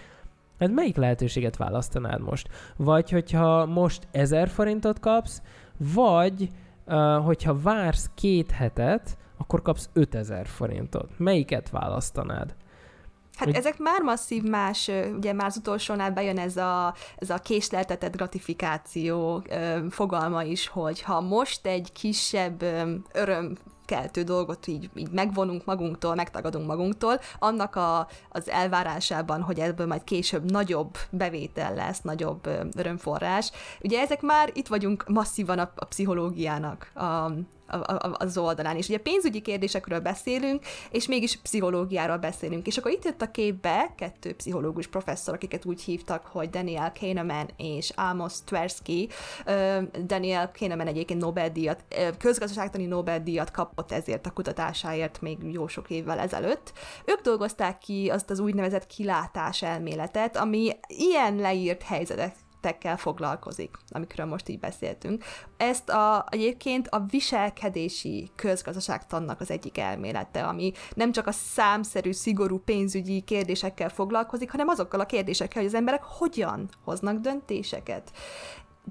Hát 0.60 0.72
melyik 0.72 0.96
lehetőséget 0.96 1.58
választanád 1.58 2.22
most? 2.22 2.50
Vagy 2.76 3.10
hogyha 3.10 3.66
most 3.66 4.08
1000 4.12 4.48
forintot 4.48 5.00
kapsz, 5.00 5.42
vagy 5.94 6.50
uh, 6.86 7.24
hogyha 7.24 7.62
vársz 7.62 8.10
két 8.14 8.52
hetet, 8.52 9.18
akkor 9.38 9.62
kapsz 9.62 9.90
5000 9.94 10.46
forintot. 10.46 11.10
Melyiket 11.18 11.70
választanád? 11.70 12.56
Hát 13.36 13.48
hogy... 13.48 13.56
ezek 13.56 13.78
már 13.78 14.02
masszív 14.02 14.44
más, 14.44 14.92
ugye 15.18 15.34
már 15.34 15.48
az 15.48 15.58
utolsónál 15.58 16.12
bejön 16.12 16.40
ez 16.40 16.58
a, 16.58 16.94
ez 17.18 17.30
a 17.30 17.38
késleltetett 17.38 18.16
gratifikáció 18.16 19.44
fogalma 19.90 20.44
is, 20.44 20.68
hogy 20.68 21.02
ha 21.02 21.22
most 21.22 21.66
egy 21.66 21.92
kisebb 21.92 22.64
öröm 23.14 23.58
keltő 23.86 24.24
dolgot 24.24 24.68
így, 24.68 24.90
így 24.96 25.12
megvonunk 25.12 25.66
magunktól, 25.66 26.16
megtagadunk 26.16 26.68
magunktól, 26.68 27.20
annak 27.40 27.76
a, 27.76 28.08
az 28.30 28.50
elvárásában, 28.50 29.42
hogy 29.42 29.60
ebből 29.60 29.88
majd 29.88 30.04
később 30.04 30.52
nagyobb 30.52 30.98
bevétel 31.10 31.74
lesz, 31.74 32.02
nagyobb 32.02 32.50
örömforrás. 32.76 33.52
Ugye 33.82 34.00
ezek 34.00 34.22
már 34.22 34.52
itt 34.54 34.68
vagyunk 34.68 35.08
masszívan 35.08 35.60
a, 35.60 35.72
a 35.76 35.86
pszichológiának 35.86 36.92
a, 36.96 37.32
az 38.14 38.38
oldalán. 38.38 38.78
És 38.78 38.88
ugye 38.88 38.98
pénzügyi 38.98 39.42
kérdésekről 39.42 40.00
beszélünk, 40.00 40.66
és 40.92 41.08
mégis 41.08 41.38
pszichológiáról 41.38 42.18
beszélünk. 42.18 42.68
És 42.68 42.78
akkor 42.78 42.92
itt 42.92 43.06
jött 43.06 43.22
a 43.22 43.32
képbe 43.32 43.94
kettő 43.98 44.34
pszichológus 44.34 44.88
professzor, 44.88 45.34
akiket 45.34 45.66
úgy 45.66 45.82
hívtak, 45.82 46.26
hogy 46.26 46.50
Daniel 46.50 46.92
Kahneman 47.00 47.50
és 47.58 47.92
Amos 47.96 48.34
Tversky. 48.44 49.10
Daniel 50.06 50.52
Kahneman 50.60 50.88
egyébként 50.88 51.22
Nobel-díjat, 51.22 51.84
közgazdaságtani 52.18 52.86
Nobel-díjat 52.86 53.52
kapott 53.52 53.92
ezért 53.92 54.26
a 54.26 54.32
kutatásáért 54.32 55.22
még 55.22 55.38
jó 55.52 55.68
sok 55.68 55.90
évvel 55.90 56.20
ezelőtt. 56.20 56.74
Ők 57.06 57.22
dolgozták 57.22 57.78
ki 57.78 58.10
azt 58.10 58.30
az 58.30 58.40
úgynevezett 58.40 58.88
kilátás 58.88 59.62
elméletet, 59.62 60.38
ami 60.38 60.72
ilyen 60.88 61.36
leírt 61.36 61.84
helyzetek 61.84 62.36
tekkel 62.66 62.98
foglalkozik, 62.98 63.78
amikről 63.90 64.26
most 64.26 64.50
így 64.50 64.60
beszéltünk. 64.60 65.24
Ezt 65.58 65.90
a, 65.90 66.26
egyébként 66.30 66.88
a 66.88 67.00
viselkedési 67.00 68.30
közgazdaságtannak 68.36 69.40
az 69.42 69.52
egyik 69.52 69.78
elmélete, 69.78 70.44
ami 70.44 70.72
nem 70.94 71.12
csak 71.12 71.28
a 71.28 71.32
számszerű, 71.32 72.12
szigorú 72.12 72.60
pénzügyi 72.60 73.22
kérdésekkel 73.22 73.90
foglalkozik, 73.90 74.52
hanem 74.52 74.68
azokkal 74.68 75.00
a 75.00 75.06
kérdésekkel, 75.06 75.62
hogy 75.62 75.72
az 75.72 75.78
emberek 75.78 76.04
hogyan 76.04 76.70
hoznak 76.84 77.18
döntéseket. 77.20 78.12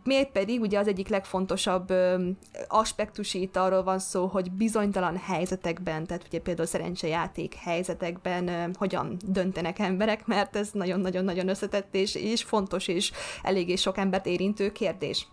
Miért 0.03 0.31
pedig 0.31 0.61
ugye 0.61 0.79
az 0.79 0.89
egyik 0.89 1.09
legfontosabb 1.09 1.91
ö, 1.91 2.29
aspektus 2.69 3.35
itt 3.35 3.57
arról 3.57 3.83
van 3.83 3.99
szó, 3.99 4.27
hogy 4.27 4.53
bizonytalan 4.53 5.17
helyzetekben, 5.17 6.07
tehát 6.07 6.25
ugye 6.27 6.41
például 6.41 6.67
szerencsejáték 6.67 7.55
helyzetekben 7.55 8.49
ö, 8.49 8.69
hogyan 8.79 9.17
döntenek 9.27 9.79
emberek, 9.79 10.27
mert 10.27 10.57
ez 10.57 10.71
nagyon-nagyon-nagyon 10.73 11.49
összetett 11.49 11.95
és, 11.95 12.15
és 12.15 12.43
fontos 12.43 12.89
és 12.89 13.13
eléggé 13.43 13.75
sok 13.75 13.99
embert 13.99 14.27
érintő 14.27 14.73
kérdés. 14.73 15.27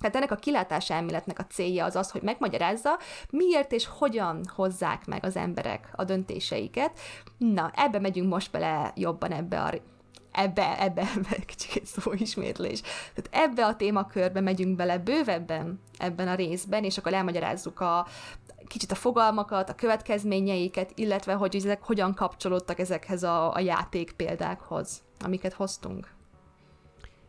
Tehát 0.00 0.16
ennek 0.16 0.30
a 0.30 0.36
kilátás 0.36 0.90
elméletnek 0.90 1.38
a 1.38 1.46
célja 1.46 1.84
az 1.84 1.96
az, 1.96 2.10
hogy 2.10 2.22
megmagyarázza, 2.22 2.98
miért 3.30 3.72
és 3.72 3.86
hogyan 3.86 4.40
hozzák 4.54 5.06
meg 5.06 5.24
az 5.24 5.36
emberek 5.36 5.88
a 5.96 6.04
döntéseiket. 6.04 6.98
Na, 7.38 7.70
ebbe 7.74 7.98
megyünk 7.98 8.28
most 8.28 8.50
bele 8.50 8.92
jobban 8.96 9.32
ebbe 9.32 9.60
a 9.60 9.70
ebbe, 10.34 10.80
ebbe, 10.80 11.02
ebbe 11.16 11.36
kicsit 11.46 11.86
szó 11.86 12.12
ismétlés. 12.12 12.80
Tehát 13.14 13.50
ebbe 13.50 13.66
a 13.66 13.76
témakörbe 13.76 14.40
megyünk 14.40 14.76
bele 14.76 14.98
bővebben 14.98 15.80
ebben 15.98 16.28
a 16.28 16.34
részben, 16.34 16.84
és 16.84 16.98
akkor 16.98 17.14
elmagyarázzuk 17.14 17.80
a, 17.80 18.06
kicsit 18.66 18.90
a 18.90 18.94
fogalmakat, 18.94 19.68
a 19.68 19.74
következményeiket, 19.74 20.92
illetve 20.94 21.32
hogy 21.32 21.56
ezek 21.56 21.82
hogyan 21.82 22.14
kapcsolódtak 22.14 22.78
ezekhez 22.78 23.22
a, 23.22 23.54
a 23.54 23.60
játék 23.60 24.12
példákhoz, 24.12 25.02
amiket 25.24 25.52
hoztunk. 25.52 26.12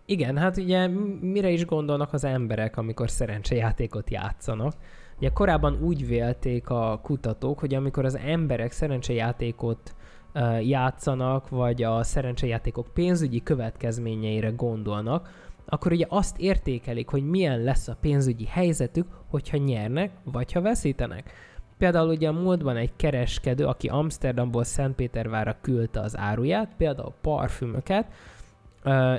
Igen, 0.06 0.38
hát 0.38 0.58
ugye 0.58 0.88
mire 1.22 1.50
is 1.50 1.66
gondolnak 1.66 2.14
az 2.14 2.24
emberek, 2.24 2.78
amikor 2.78 3.10
szerencsejátékot 3.10 4.10
játszanak. 4.10 4.74
Ugye 5.18 5.30
korábban 5.30 5.82
úgy 5.82 6.08
vélték 6.08 6.70
a 6.70 7.00
kutatók, 7.04 7.60
hogy 7.60 7.74
amikor 7.74 8.06
az 8.06 8.16
emberek 8.16 8.72
szerencsejátékot 8.72 9.96
játszanak, 10.62 11.50
vagy 11.50 11.84
a 11.84 12.04
szerencsejátékok 12.04 12.88
pénzügyi 12.94 13.44
következményeire 13.44 14.50
gondolnak, 14.50 15.44
akkor 15.66 15.92
ugye 15.92 16.06
azt 16.10 16.40
értékelik, 16.40 17.10
hogy 17.10 17.30
milyen 17.30 17.64
lesz 17.64 17.88
a 17.88 17.98
pénzügyi 18.02 18.46
helyzetük, 18.46 19.08
hogyha 19.30 19.58
nyernek, 19.58 20.12
vagy 20.24 20.52
ha 20.52 20.62
veszítenek. 20.62 21.32
Például 21.78 22.10
ugye 22.10 22.28
a 22.28 22.32
múltban 22.32 22.78
egy 22.78 22.96
kereskedő, 22.96 23.66
aki 23.66 23.88
Amsterdamból 23.88 24.64
Szentpétervára 24.64 25.58
küldte 25.62 26.00
az 26.00 26.18
áruját, 26.18 26.74
például 26.78 27.14
parfümöket, 27.22 28.08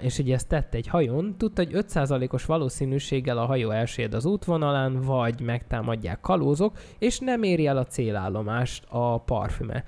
és 0.01 0.19
ugye 0.19 0.35
ezt 0.35 0.49
tette 0.49 0.77
egy 0.77 0.87
hajón, 0.87 1.35
tudta, 1.39 1.63
hogy 1.63 1.73
5%-os 1.75 2.45
valószínűséggel 2.45 3.39
a 3.39 3.47
hajó 3.47 3.71
elsőjed 3.71 4.15
az 4.15 4.25
útvonalán, 4.25 5.01
vagy 5.01 5.41
megtámadják 5.41 6.21
kalózok, 6.21 6.79
és 6.99 7.19
nem 7.19 7.43
éri 7.43 7.67
el 7.67 7.77
a 7.77 7.85
célállomást 7.85 8.85
a 8.89 9.19
parfüme. 9.19 9.85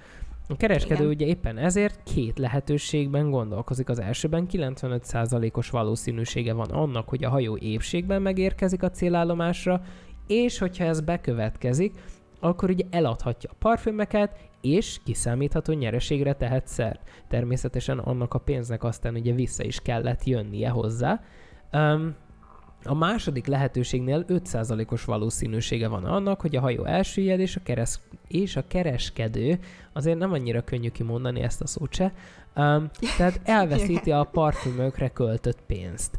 A 0.51 0.57
kereskedő 0.57 1.03
Igen. 1.03 1.15
ugye 1.15 1.27
éppen 1.27 1.59
ezért 1.59 2.03
két 2.03 2.39
lehetőségben 2.39 3.31
gondolkozik. 3.31 3.89
Az 3.89 4.01
elsőben 4.01 4.47
95%-os 4.53 5.71
valószínűsége 5.71 6.53
van 6.53 6.71
annak, 6.71 7.09
hogy 7.09 7.25
a 7.25 7.29
hajó 7.29 7.57
épségben 7.57 8.23
megérkezik 8.23 8.83
a 8.83 8.91
célállomásra, 8.91 9.83
és 10.27 10.59
hogyha 10.59 10.85
ez 10.85 11.01
bekövetkezik, 11.01 11.95
akkor 12.41 12.71
ugye 12.71 12.85
eladhatja 12.91 13.51
a 13.53 13.57
parfümeket, 13.59 14.39
és 14.61 15.01
kiszámítható 15.05 15.73
nyereségre 15.73 16.33
tehet 16.33 16.67
szert. 16.67 17.01
Természetesen 17.29 17.99
annak 17.99 18.35
a 18.35 18.39
pénznek 18.39 18.85
aztán 18.85 19.15
ugye 19.15 19.33
vissza 19.33 19.65
is 19.65 19.81
kellett 19.81 20.25
jönnie 20.25 20.69
hozzá. 20.69 21.21
Um, 21.73 22.15
a 22.89 22.95
második 22.95 23.47
lehetőségnél 23.47 24.25
5%-os 24.29 25.05
valószínűsége 25.05 25.89
van 25.89 26.05
annak, 26.05 26.41
hogy 26.41 26.57
a 26.57 26.61
hajó 26.61 26.85
elsüllyed, 26.85 27.41
és 27.41 27.57
a, 27.57 27.61
keres- 27.63 28.01
és 28.29 28.57
a 28.57 28.67
kereskedő, 28.67 29.59
azért 29.93 30.19
nem 30.19 30.33
annyira 30.33 30.63
könnyű 30.63 30.89
kimondani 30.89 31.41
ezt 31.41 31.61
a 31.61 31.67
szót 31.67 31.95
se, 31.95 32.13
um, 32.57 32.91
tehát 33.17 33.41
elveszíti 33.59 34.11
a 34.11 34.25
parfümökre 34.25 35.09
költött 35.09 35.63
pénzt. 35.67 36.19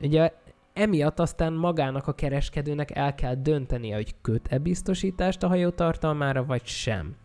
Ugye 0.00 0.32
emiatt 0.72 1.18
aztán 1.18 1.52
magának 1.52 2.06
a 2.06 2.14
kereskedőnek 2.14 2.96
el 2.96 3.14
kell 3.14 3.34
döntenie, 3.34 3.94
hogy 3.94 4.14
köt-e 4.22 4.58
biztosítást 4.58 5.42
a 5.42 5.48
hajó 5.48 5.68
tartalmára, 5.70 6.44
vagy 6.44 6.66
sem. 6.66 7.16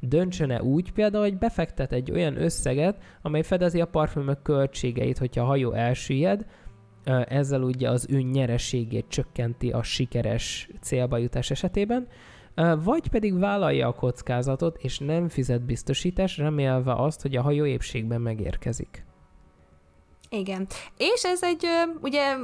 Döntsön-e 0.00 0.62
úgy 0.62 0.92
például, 0.92 1.24
hogy 1.24 1.38
befektet 1.38 1.92
egy 1.92 2.10
olyan 2.10 2.42
összeget, 2.42 3.02
amely 3.22 3.42
fedezi 3.42 3.80
a 3.80 3.86
parfümök 3.86 4.42
költségeit, 4.42 5.18
hogyha 5.18 5.42
a 5.42 5.46
hajó 5.46 5.72
elsüllyed, 5.72 6.46
ezzel 7.28 7.62
ugye 7.62 7.90
az 7.90 8.06
ő 8.10 8.20
nyereségét 8.20 9.04
csökkenti 9.08 9.70
a 9.70 9.82
sikeres 9.82 10.68
célba 10.80 11.16
jutás 11.16 11.50
esetében, 11.50 12.06
vagy 12.84 13.08
pedig 13.08 13.38
vállalja 13.38 13.88
a 13.88 13.92
kockázatot, 13.92 14.78
és 14.82 14.98
nem 14.98 15.28
fizet 15.28 15.62
biztosítás, 15.62 16.36
remélve 16.36 16.92
azt, 16.92 17.22
hogy 17.22 17.36
a 17.36 17.42
hajó 17.42 17.64
épségben 17.64 18.20
megérkezik. 18.20 19.06
Igen. 20.30 20.66
És 20.96 21.22
ez 21.24 21.42
egy, 21.42 21.66
ugye 22.00 22.36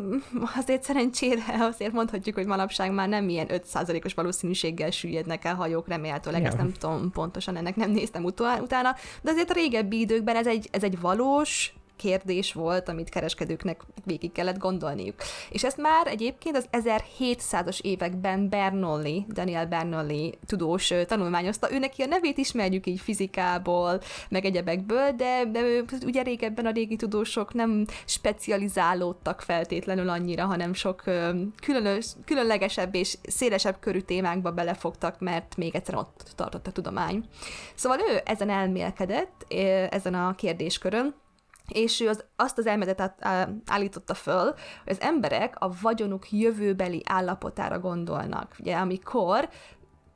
azért 0.56 0.82
szerencsére 0.82 1.42
azért 1.60 1.92
mondhatjuk, 1.92 2.34
hogy 2.34 2.46
manapság 2.46 2.92
már 2.92 3.08
nem 3.08 3.28
ilyen 3.28 3.46
5%-os 3.50 4.14
valószínűséggel 4.14 4.90
süllyednek 4.90 5.44
el 5.44 5.54
hajók, 5.54 5.88
remélhetőleg, 5.88 6.40
ja. 6.40 6.46
ezt 6.46 6.56
nem 6.56 6.72
tudom 6.72 7.10
pontosan, 7.10 7.56
ennek 7.56 7.76
nem 7.76 7.90
néztem 7.90 8.24
utána, 8.24 8.94
de 9.22 9.30
azért 9.30 9.50
a 9.50 9.54
régebbi 9.54 10.00
időkben 10.00 10.36
ez 10.36 10.46
egy, 10.46 10.68
ez 10.72 10.82
egy 10.82 11.00
valós, 11.00 11.74
kérdés 12.04 12.52
volt, 12.52 12.88
amit 12.88 13.08
kereskedőknek 13.08 13.82
végig 14.04 14.32
kellett 14.32 14.58
gondolniuk. 14.58 15.14
És 15.50 15.64
ezt 15.64 15.76
már 15.76 16.06
egyébként 16.06 16.56
az 16.56 16.68
1700-as 16.72 17.80
években 17.80 18.48
Bernoulli, 18.48 19.26
Daniel 19.28 19.66
Bernoulli 19.66 20.34
tudós 20.46 20.92
tanulmányozta. 21.06 21.72
Ő 21.72 21.78
neki 21.78 22.02
a 22.02 22.06
nevét 22.06 22.38
ismerjük 22.38 22.86
így 22.86 23.00
fizikából, 23.00 24.00
meg 24.28 24.44
egyebekből, 24.44 25.12
de, 25.12 25.44
de 25.52 25.60
ugye 26.04 26.22
régebben 26.22 26.66
a 26.66 26.70
régi 26.70 26.96
tudósok 26.96 27.54
nem 27.54 27.86
specializálódtak 28.04 29.40
feltétlenül 29.40 30.08
annyira, 30.08 30.44
hanem 30.44 30.74
sok 30.74 31.02
különös, 31.62 32.06
különlegesebb 32.24 32.94
és 32.94 33.18
szélesebb 33.22 33.76
körű 33.80 34.00
témákba 34.00 34.52
belefogtak, 34.52 35.20
mert 35.20 35.56
még 35.56 35.74
egyszer 35.74 35.94
ott 35.94 36.32
tartott 36.36 36.66
a 36.66 36.72
tudomány. 36.72 37.24
Szóval 37.74 37.98
ő 37.98 38.20
ezen 38.24 38.50
elmélkedett, 38.50 39.52
ezen 39.90 40.14
a 40.14 40.34
kérdéskörön, 40.34 41.14
és 41.68 42.00
ő 42.00 42.08
az, 42.08 42.24
azt 42.36 42.58
az 42.58 42.66
elméletet 42.66 43.26
állította 43.66 44.14
föl, 44.14 44.44
hogy 44.84 44.92
az 44.92 45.00
emberek 45.00 45.54
a 45.58 45.72
vagyonuk 45.82 46.32
jövőbeli 46.32 47.02
állapotára 47.08 47.78
gondolnak. 47.78 48.54
Ugye, 48.58 48.76
amikor 48.76 49.48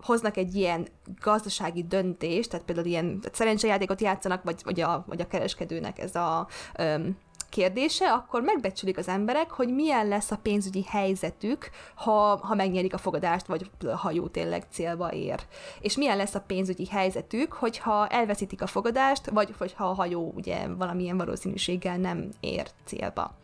hoznak 0.03 0.37
egy 0.37 0.55
ilyen 0.55 0.89
gazdasági 1.21 1.85
döntést, 1.85 2.51
tehát 2.51 2.67
például 2.67 2.87
ilyen 2.87 3.23
szerencsejátékot 3.33 4.01
játszanak, 4.01 4.43
vagy, 4.43 4.61
vagy, 4.65 4.81
a, 4.81 5.05
vagy 5.07 5.21
a 5.21 5.27
kereskedőnek 5.27 5.99
ez 5.99 6.15
a 6.15 6.47
um, 6.79 7.17
kérdése, 7.49 8.13
akkor 8.13 8.43
megbecsülik 8.43 8.99
az 8.99 9.09
emberek, 9.09 9.51
hogy 9.51 9.75
milyen 9.75 10.09
lesz 10.09 10.31
a 10.31 10.39
pénzügyi 10.43 10.85
helyzetük, 10.89 11.71
ha, 11.95 12.37
ha 12.37 12.55
megnyerik 12.55 12.95
a 12.95 12.99
fogadást, 12.99 13.47
vagy 13.47 13.71
ha 13.97 14.11
jó 14.11 14.27
tényleg 14.27 14.67
célba 14.71 15.13
ér. 15.13 15.41
És 15.81 15.97
milyen 15.97 16.17
lesz 16.17 16.35
a 16.35 16.45
pénzügyi 16.47 16.87
helyzetük, 16.87 17.53
hogyha 17.53 18.07
elveszítik 18.07 18.63
a 18.63 18.67
fogadást, 18.67 19.31
vagy 19.31 19.55
hogyha 19.59 19.89
a 19.89 19.95
hajó 19.95 20.33
ugye 20.37 20.69
valamilyen 20.69 21.17
valószínűséggel 21.17 21.97
nem 21.97 22.29
ér 22.41 22.71
célba. 22.85 23.35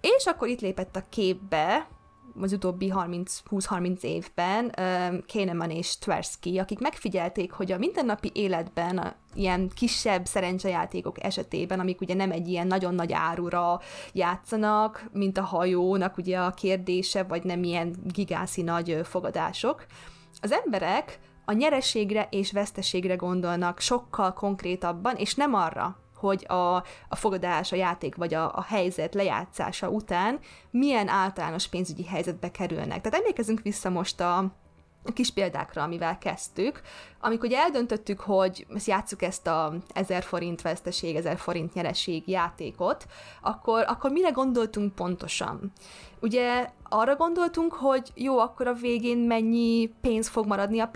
És 0.00 0.26
akkor 0.26 0.48
itt 0.48 0.60
lépett 0.60 0.96
a 0.96 1.04
képbe 1.08 1.86
az 2.40 2.52
utóbbi 2.52 2.92
20-30 2.94 4.02
évben 4.02 4.74
Kahneman 5.32 5.70
és 5.70 5.98
Tversky, 5.98 6.58
akik 6.58 6.78
megfigyelték, 6.78 7.52
hogy 7.52 7.72
a 7.72 7.78
mindennapi 7.78 8.30
életben 8.34 8.98
a 8.98 9.14
ilyen 9.34 9.70
kisebb 9.74 10.26
szerencsejátékok 10.26 11.24
esetében, 11.24 11.80
amik 11.80 12.00
ugye 12.00 12.14
nem 12.14 12.30
egy 12.30 12.48
ilyen 12.48 12.66
nagyon 12.66 12.94
nagy 12.94 13.12
árura 13.12 13.80
játszanak, 14.12 15.10
mint 15.12 15.38
a 15.38 15.42
hajónak 15.42 16.16
ugye 16.16 16.38
a 16.38 16.50
kérdése, 16.50 17.22
vagy 17.22 17.44
nem 17.44 17.62
ilyen 17.62 17.94
gigászi 18.12 18.62
nagy 18.62 19.00
fogadások, 19.02 19.86
az 20.40 20.52
emberek 20.52 21.18
a 21.44 21.52
nyereségre 21.52 22.28
és 22.30 22.52
veszteségre 22.52 23.14
gondolnak 23.14 23.80
sokkal 23.80 24.32
konkrétabban, 24.32 25.16
és 25.16 25.34
nem 25.34 25.54
arra, 25.54 25.96
hogy 26.24 26.44
a, 26.48 26.76
a 27.08 27.16
fogadás, 27.16 27.72
a 27.72 27.76
játék 27.76 28.14
vagy 28.14 28.34
a, 28.34 28.54
a 28.54 28.62
helyzet 28.62 29.14
lejátszása 29.14 29.88
után 29.88 30.38
milyen 30.70 31.08
általános 31.08 31.68
pénzügyi 31.68 32.04
helyzetbe 32.04 32.50
kerülnek. 32.50 33.00
Tehát 33.00 33.18
emlékezünk 33.18 33.60
vissza 33.60 33.90
most 33.90 34.20
a, 34.20 34.52
kis 35.14 35.30
példákra, 35.30 35.82
amivel 35.82 36.18
kezdtük, 36.18 36.80
amikor 37.20 37.48
ugye 37.48 37.58
eldöntöttük, 37.58 38.20
hogy 38.20 38.66
játsszuk 38.84 39.22
ezt 39.22 39.46
a 39.46 39.74
1000 39.88 40.22
forint 40.22 40.62
veszteség, 40.62 41.16
1000 41.16 41.36
forint 41.36 41.74
nyereség 41.74 42.28
játékot, 42.28 43.06
akkor, 43.42 43.84
akkor 43.88 44.10
mire 44.10 44.30
gondoltunk 44.30 44.94
pontosan? 44.94 45.72
Ugye 46.20 46.70
arra 46.88 47.16
gondoltunk, 47.16 47.72
hogy 47.72 48.10
jó, 48.14 48.38
akkor 48.38 48.66
a 48.66 48.72
végén 48.72 49.18
mennyi 49.18 49.92
pénz 50.00 50.28
fog 50.28 50.46
maradni 50.46 50.80
a 50.80 50.88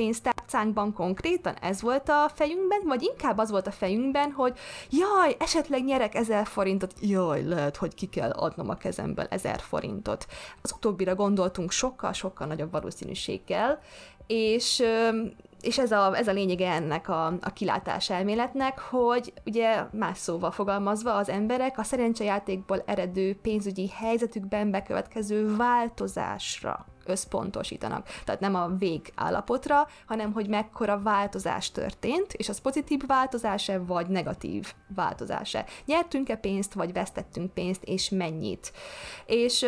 pénztárcánkban 0.48 0.92
konkrétan? 0.92 1.54
Ez 1.54 1.80
volt 1.80 2.08
a 2.08 2.30
fejünkben? 2.34 2.80
Vagy 2.84 3.02
inkább 3.02 3.38
az 3.38 3.50
volt 3.50 3.66
a 3.66 3.70
fejünkben, 3.70 4.30
hogy 4.32 4.58
jaj, 4.90 5.36
esetleg 5.38 5.84
nyerek 5.84 6.14
1000 6.14 6.46
forintot, 6.46 6.94
jaj, 7.00 7.44
lehet, 7.44 7.76
hogy 7.76 7.94
ki 7.94 8.06
kell 8.06 8.30
adnom 8.30 8.68
a 8.68 8.74
kezemből 8.74 9.26
1000 9.30 9.60
forintot. 9.60 10.26
Az 10.62 10.72
utóbbira 10.76 11.14
gondoltunk 11.14 11.70
sokkal-sokkal 11.70 12.46
nagyobb 12.46 12.70
valószínűséggel, 12.70 13.80
és 14.26 14.82
és 15.60 15.78
ez 15.78 15.92
a, 15.92 16.16
ez 16.16 16.28
a 16.28 16.32
lényege 16.32 16.70
ennek 16.70 17.08
a, 17.08 17.26
a 17.26 17.52
kilátás 17.52 18.10
elméletnek, 18.10 18.78
hogy 18.78 19.32
ugye 19.44 19.84
más 19.92 20.18
szóval 20.18 20.50
fogalmazva 20.50 21.14
az 21.14 21.28
emberek 21.28 21.78
a 21.78 21.82
szerencsejátékból 21.82 22.82
eredő 22.86 23.38
pénzügyi 23.42 23.88
helyzetükben 23.88 24.70
bekövetkező 24.70 25.56
változásra 25.56 26.86
összpontosítanak. 27.08 28.08
Tehát 28.24 28.40
nem 28.40 28.54
a 28.54 28.68
végállapotra, 28.78 29.86
hanem 30.06 30.32
hogy 30.32 30.48
mekkora 30.48 31.00
változás 31.02 31.70
történt, 31.70 32.32
és 32.32 32.48
az 32.48 32.58
pozitív 32.58 33.00
változása, 33.06 33.84
vagy 33.84 34.06
negatív 34.06 34.72
változása. 34.94 35.64
Nyertünk-e 35.84 36.36
pénzt, 36.36 36.72
vagy 36.74 36.92
vesztettünk 36.92 37.52
pénzt, 37.52 37.84
és 37.84 38.08
mennyit. 38.08 38.72
És 39.26 39.62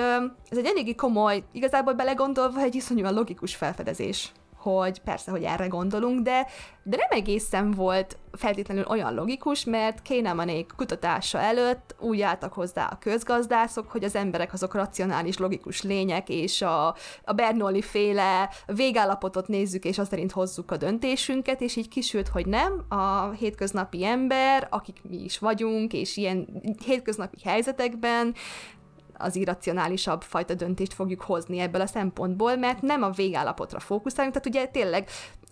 ez 0.48 0.58
egy 0.58 0.66
eléggé 0.66 0.94
komoly, 0.94 1.42
igazából 1.52 1.92
belegondolva 1.92 2.60
egy 2.60 2.74
iszonyúan 2.74 3.14
logikus 3.14 3.54
felfedezés 3.54 4.32
hogy 4.60 5.00
persze, 5.00 5.30
hogy 5.30 5.42
erre 5.42 5.66
gondolunk, 5.66 6.20
de, 6.20 6.46
de 6.82 6.96
nem 6.96 7.08
egészen 7.10 7.70
volt 7.70 8.18
feltétlenül 8.32 8.84
olyan 8.88 9.14
logikus, 9.14 9.64
mert 9.64 10.02
Kénemanék 10.02 10.72
kutatása 10.76 11.38
előtt 11.38 11.94
úgy 11.98 12.20
álltak 12.20 12.52
hozzá 12.52 12.86
a 12.86 12.98
közgazdászok, 12.98 13.90
hogy 13.90 14.04
az 14.04 14.14
emberek 14.14 14.52
azok 14.52 14.74
racionális, 14.74 15.38
logikus 15.38 15.82
lények, 15.82 16.28
és 16.28 16.62
a, 16.62 16.86
a 17.24 17.32
Bernoulli 17.32 17.82
féle 17.82 18.50
végállapotot 18.66 19.48
nézzük, 19.48 19.84
és 19.84 19.98
azt 19.98 20.10
szerint 20.10 20.32
hozzuk 20.32 20.70
a 20.70 20.76
döntésünket, 20.76 21.60
és 21.60 21.76
így 21.76 21.88
kisült, 21.88 22.28
hogy 22.28 22.46
nem, 22.46 22.84
a 22.88 23.30
hétköznapi 23.30 24.04
ember, 24.04 24.66
akik 24.70 25.00
mi 25.08 25.24
is 25.24 25.38
vagyunk, 25.38 25.92
és 25.92 26.16
ilyen 26.16 26.62
hétköznapi 26.84 27.38
helyzetekben 27.44 28.34
az 29.20 29.36
irracionálisabb 29.36 30.22
fajta 30.22 30.54
döntést 30.54 30.94
fogjuk 30.94 31.20
hozni 31.20 31.58
ebből 31.58 31.80
a 31.80 31.86
szempontból, 31.86 32.56
mert 32.56 32.82
nem 32.82 33.02
a 33.02 33.10
végállapotra 33.10 33.80
fókuszálunk, 33.80 34.34
tehát 34.34 34.48
ugye 34.48 34.66
tényleg 34.66 35.08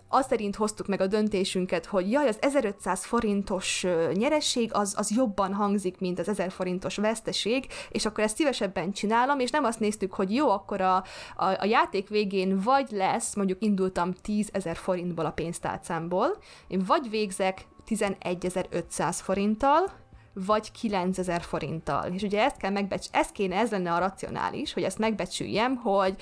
azt 0.08 0.28
szerint 0.28 0.56
hoztuk 0.56 0.86
meg 0.86 1.00
a 1.00 1.06
döntésünket, 1.06 1.86
hogy 1.86 2.10
jaj, 2.10 2.28
az 2.28 2.36
1500 2.40 3.04
forintos 3.04 3.86
nyeresség 4.12 4.70
az, 4.74 4.94
az 4.96 5.10
jobban 5.10 5.54
hangzik, 5.54 5.98
mint 5.98 6.18
az 6.18 6.28
1000 6.28 6.50
forintos 6.50 6.96
veszteség, 6.96 7.66
és 7.90 8.06
akkor 8.06 8.24
ezt 8.24 8.36
szívesebben 8.36 8.92
csinálom, 8.92 9.38
és 9.38 9.50
nem 9.50 9.64
azt 9.64 9.80
néztük, 9.80 10.12
hogy 10.14 10.34
jó, 10.34 10.50
akkor 10.50 10.80
a, 10.80 10.96
a, 10.96 11.04
a 11.36 11.64
játék 11.64 12.08
végén 12.08 12.60
vagy 12.60 12.90
lesz, 12.90 13.34
mondjuk 13.34 13.62
indultam 13.62 14.12
10 14.12 14.48
ezer 14.52 14.76
forintból 14.76 15.26
a 15.26 15.30
pénztárcámból, 15.30 16.36
én 16.68 16.82
vagy 16.86 17.10
végzek 17.10 17.66
11.500 17.88 19.18
forinttal, 19.22 19.90
vagy 20.32 20.70
9000 20.70 21.42
forinttal. 21.42 22.12
És 22.12 22.22
ugye 22.22 22.42
ezt 22.42 22.56
kell 22.56 22.70
megbecs, 22.70 23.06
ez 23.12 23.28
kéne, 23.28 23.56
ez 23.56 23.70
lenne 23.70 23.92
a 23.92 23.98
racionális, 23.98 24.72
hogy 24.72 24.82
ezt 24.82 24.98
megbecsüljem, 24.98 25.76
hogy 25.76 26.16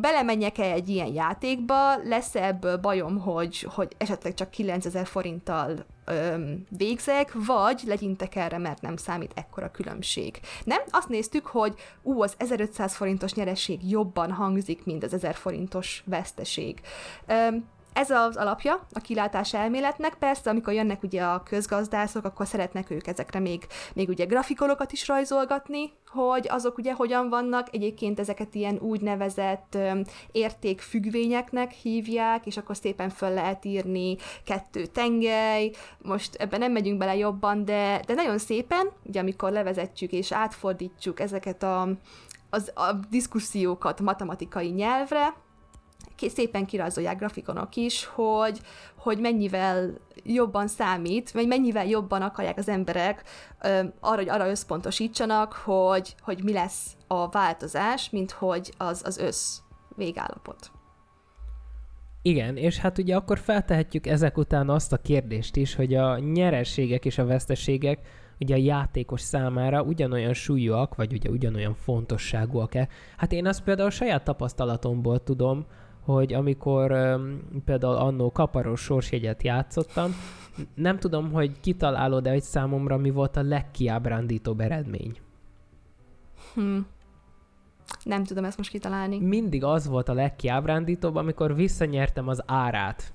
belemenjek-e 0.00 0.72
egy 0.72 0.88
ilyen 0.88 1.12
játékba, 1.14 1.96
lesz-e 1.96 2.46
ebből 2.46 2.76
bajom, 2.76 3.18
hogy, 3.18 3.66
hogy 3.74 3.92
esetleg 3.98 4.34
csak 4.34 4.50
9000 4.50 5.06
forinttal 5.06 5.86
öm, 6.04 6.66
végzek, 6.68 7.32
vagy 7.46 7.82
legyintek 7.86 8.36
erre, 8.36 8.58
mert 8.58 8.80
nem 8.80 8.96
számít 8.96 9.32
ekkora 9.34 9.70
különbség. 9.70 10.40
Nem? 10.64 10.82
Azt 10.90 11.08
néztük, 11.08 11.46
hogy 11.46 11.74
ú, 12.02 12.22
az 12.22 12.34
1500 12.38 12.96
forintos 12.96 13.34
nyereség 13.34 13.90
jobban 13.90 14.32
hangzik, 14.32 14.84
mint 14.84 15.04
az 15.04 15.12
1000 15.12 15.34
forintos 15.34 16.02
veszteség. 16.06 16.80
Öm, 17.26 17.64
ez 17.96 18.10
az 18.10 18.36
alapja 18.36 18.86
a 18.92 19.00
kilátás 19.00 19.54
elméletnek. 19.54 20.14
Persze, 20.14 20.50
amikor 20.50 20.72
jönnek 20.72 21.02
ugye 21.02 21.22
a 21.22 21.42
közgazdászok, 21.42 22.24
akkor 22.24 22.46
szeretnek 22.46 22.90
ők 22.90 23.06
ezekre 23.06 23.38
még, 23.38 23.66
még 23.94 24.08
ugye 24.08 24.24
grafikonokat 24.24 24.92
is 24.92 25.08
rajzolgatni, 25.08 25.92
hogy 26.06 26.46
azok 26.48 26.78
ugye 26.78 26.92
hogyan 26.92 27.28
vannak. 27.28 27.68
Egyébként 27.74 28.20
ezeket 28.20 28.54
ilyen 28.54 28.78
úgynevezett 28.78 29.78
értékfüggvényeknek 30.32 31.70
hívják, 31.70 32.46
és 32.46 32.56
akkor 32.56 32.76
szépen 32.76 33.10
föl 33.10 33.30
lehet 33.30 33.64
írni 33.64 34.16
kettő 34.44 34.86
tengely. 34.86 35.70
Most 35.98 36.34
ebben 36.34 36.60
nem 36.60 36.72
megyünk 36.72 36.98
bele 36.98 37.16
jobban, 37.16 37.64
de, 37.64 38.00
de 38.06 38.14
nagyon 38.14 38.38
szépen, 38.38 38.90
ugye 39.04 39.20
amikor 39.20 39.52
levezetjük 39.52 40.12
és 40.12 40.32
átfordítjuk 40.32 41.20
ezeket 41.20 41.62
a, 41.62 41.88
az, 42.50 42.72
a 42.74 42.92
diszkusziókat 43.10 44.00
matematikai 44.00 44.68
nyelvre, 44.68 45.34
szépen 46.16 46.66
kirajzolják 46.66 47.18
grafikonok 47.18 47.76
is, 47.76 48.04
hogy, 48.04 48.60
hogy 48.96 49.18
mennyivel 49.18 49.94
jobban 50.22 50.68
számít, 50.68 51.30
vagy 51.30 51.46
mennyivel 51.46 51.86
jobban 51.86 52.22
akarják 52.22 52.58
az 52.58 52.68
emberek 52.68 53.22
ö, 53.62 53.82
arra, 54.00 54.16
hogy 54.16 54.28
arra 54.28 54.48
összpontosítsanak, 54.48 55.52
hogy, 55.52 56.14
hogy 56.20 56.42
mi 56.44 56.52
lesz 56.52 56.96
a 57.06 57.28
változás, 57.28 58.10
mint 58.10 58.30
hogy 58.30 58.72
az, 58.76 59.02
az 59.04 59.18
össz 59.18 59.58
végállapot. 59.96 60.70
Igen, 62.22 62.56
és 62.56 62.78
hát 62.78 62.98
ugye 62.98 63.16
akkor 63.16 63.38
feltehetjük 63.38 64.06
ezek 64.06 64.38
után 64.38 64.70
azt 64.70 64.92
a 64.92 64.96
kérdést 64.96 65.56
is, 65.56 65.74
hogy 65.74 65.94
a 65.94 66.18
nyerességek 66.18 67.04
és 67.04 67.18
a 67.18 67.24
veszteségek 67.24 67.98
ugye 68.40 68.54
a 68.54 68.58
játékos 68.58 69.20
számára 69.20 69.82
ugyanolyan 69.82 70.32
súlyúak, 70.32 70.94
vagy 70.94 71.12
ugye 71.12 71.30
ugyanolyan 71.30 71.74
fontosságúak-e. 71.74 72.88
Hát 73.16 73.32
én 73.32 73.46
azt 73.46 73.62
például 73.62 73.88
a 73.88 73.90
saját 73.90 74.24
tapasztalatomból 74.24 75.22
tudom, 75.22 75.66
hogy 76.06 76.32
amikor 76.32 76.92
um, 76.92 77.40
például 77.64 77.94
annó 77.94 78.32
kaparos 78.32 78.80
sorsjegyet 78.80 79.42
játszottam, 79.42 80.14
nem 80.74 80.98
tudom, 80.98 81.32
hogy 81.32 81.60
kitalálod 81.60 82.22
de 82.22 82.30
hogy 82.30 82.42
számomra 82.42 82.96
mi 82.96 83.10
volt 83.10 83.36
a 83.36 83.42
legkiábrándítóbb 83.42 84.60
eredmény. 84.60 85.16
Hm. 86.54 86.78
Nem 88.04 88.24
tudom 88.24 88.44
ezt 88.44 88.56
most 88.56 88.70
kitalálni. 88.70 89.18
Mindig 89.18 89.64
az 89.64 89.86
volt 89.86 90.08
a 90.08 90.14
legkiábrándítóbb, 90.14 91.14
amikor 91.16 91.54
visszanyertem 91.54 92.28
az 92.28 92.42
árát 92.46 93.12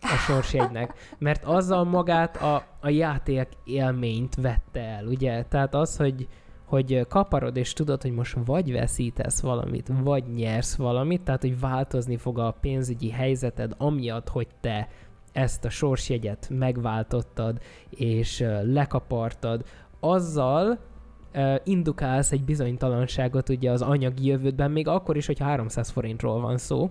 a 0.00 0.16
sorsjegynek, 0.26 0.94
mert 1.18 1.44
azzal 1.44 1.84
magát 1.84 2.36
a, 2.36 2.66
a 2.80 2.88
játék 2.88 3.48
élményt 3.64 4.34
vette 4.34 4.80
el, 4.80 5.06
ugye? 5.06 5.44
Tehát 5.44 5.74
az, 5.74 5.96
hogy, 5.96 6.28
hogy 6.64 7.06
kaparod, 7.08 7.56
és 7.56 7.72
tudod, 7.72 8.02
hogy 8.02 8.12
most 8.12 8.36
vagy 8.44 8.72
veszítesz 8.72 9.40
valamit, 9.40 9.90
vagy 10.02 10.24
nyersz 10.34 10.76
valamit, 10.76 11.22
tehát 11.22 11.40
hogy 11.40 11.60
változni 11.60 12.16
fog 12.16 12.38
a 12.38 12.56
pénzügyi 12.60 13.10
helyzeted, 13.10 13.74
amiatt, 13.78 14.28
hogy 14.28 14.48
te 14.60 14.88
ezt 15.32 15.64
a 15.64 15.70
sorsjegyet 15.70 16.48
megváltottad, 16.50 17.58
és 17.90 18.44
lekapartad, 18.62 19.64
azzal 20.00 20.78
indukálsz 21.64 22.32
egy 22.32 22.44
bizonytalanságot 22.44 23.48
ugye 23.48 23.70
az 23.70 23.82
anyagi 23.82 24.26
jövődben, 24.26 24.70
még 24.70 24.88
akkor 24.88 25.16
is, 25.16 25.26
hogyha 25.26 25.44
300 25.44 25.90
forintról 25.90 26.40
van 26.40 26.58
szó, 26.58 26.90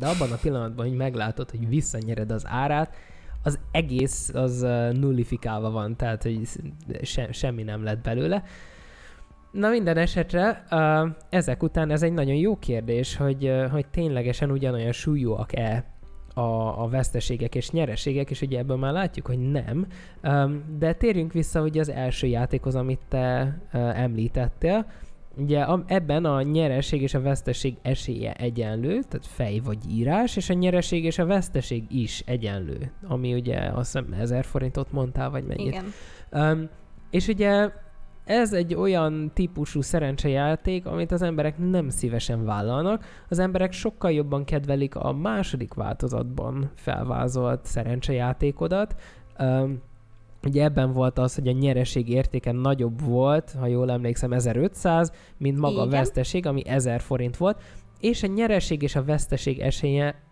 de 0.00 0.06
abban 0.06 0.32
a 0.32 0.38
pillanatban, 0.42 0.86
hogy 0.86 0.96
meglátod, 0.96 1.50
hogy 1.50 1.68
visszanyered 1.68 2.30
az 2.30 2.44
árát, 2.46 2.94
az 3.42 3.58
egész 3.70 4.30
az 4.34 4.60
nullifikálva 4.92 5.70
van, 5.70 5.96
tehát 5.96 6.22
hogy 6.22 6.48
se, 7.02 7.32
semmi 7.32 7.62
nem 7.62 7.84
lett 7.84 8.02
belőle. 8.02 8.42
Na 9.54 9.68
minden 9.68 9.96
esetre 9.96 10.64
uh, 10.70 11.08
ezek 11.28 11.62
után 11.62 11.90
ez 11.90 12.02
egy 12.02 12.12
nagyon 12.12 12.34
jó 12.34 12.58
kérdés, 12.58 13.16
hogy, 13.16 13.44
uh, 13.44 13.70
hogy 13.70 13.86
ténylegesen 13.86 14.50
ugyanolyan 14.50 14.92
súlyúak-e 14.92 15.84
a, 16.34 16.82
a 16.82 16.88
veszteségek 16.88 17.54
és 17.54 17.70
nyereségek, 17.70 18.30
és 18.30 18.40
ugye 18.40 18.58
ebből 18.58 18.76
már 18.76 18.92
látjuk, 18.92 19.26
hogy 19.26 19.38
nem. 19.38 19.86
Um, 20.22 20.64
de 20.78 20.92
térjünk 20.92 21.32
vissza 21.32 21.62
ugye 21.62 21.80
az 21.80 21.88
első 21.88 22.26
játékhoz, 22.26 22.74
amit 22.74 23.00
te 23.08 23.58
uh, 23.72 24.00
említettél. 24.00 24.86
Ugye 25.36 25.60
a, 25.60 25.84
ebben 25.86 26.24
a 26.24 26.42
nyereség 26.42 27.02
és 27.02 27.14
a 27.14 27.20
veszteség 27.20 27.76
esélye 27.82 28.32
egyenlő, 28.32 28.88
tehát 28.88 29.26
fej 29.26 29.58
vagy 29.58 29.78
írás, 29.90 30.36
és 30.36 30.50
a 30.50 30.54
nyereség 30.54 31.04
és 31.04 31.18
a 31.18 31.26
veszteség 31.26 31.84
is 31.88 32.22
egyenlő, 32.26 32.92
ami 33.06 33.34
ugye 33.34 33.58
azt 33.58 33.92
hiszem 33.92 34.12
1000 34.20 34.44
forintot 34.44 34.92
mondtál, 34.92 35.30
vagy 35.30 35.44
mennyit. 35.44 35.66
Igen. 35.66 35.84
Um, 36.32 36.68
és 37.10 37.28
ugye 37.28 37.70
ez 38.24 38.52
egy 38.52 38.74
olyan 38.74 39.30
típusú 39.34 39.80
szerencsejáték, 39.80 40.86
amit 40.86 41.12
az 41.12 41.22
emberek 41.22 41.58
nem 41.58 41.88
szívesen 41.88 42.44
vállalnak. 42.44 43.04
Az 43.28 43.38
emberek 43.38 43.72
sokkal 43.72 44.12
jobban 44.12 44.44
kedvelik 44.44 44.94
a 44.94 45.12
második 45.12 45.74
változatban 45.74 46.70
felvázolt 46.74 47.64
szerencsejátékodat. 47.64 48.94
Um, 49.38 49.82
Ugye 50.46 50.62
ebben 50.62 50.92
volt 50.92 51.18
az, 51.18 51.34
hogy 51.34 51.48
a 51.48 51.52
nyereség 51.52 52.08
értéke 52.08 52.52
nagyobb 52.52 53.00
volt, 53.00 53.54
ha 53.58 53.66
jól 53.66 53.90
emlékszem, 53.90 54.32
1500, 54.32 55.12
mint 55.36 55.58
maga 55.58 55.74
Igen. 55.74 55.86
a 55.86 55.90
veszteség, 55.90 56.46
ami 56.46 56.68
1000 56.68 57.00
forint 57.00 57.36
volt, 57.36 57.62
és 58.00 58.22
a 58.22 58.26
nyereség 58.26 58.82
és 58.82 58.96
a 58.96 59.04
veszteség 59.04 59.58
esélye 59.58 60.22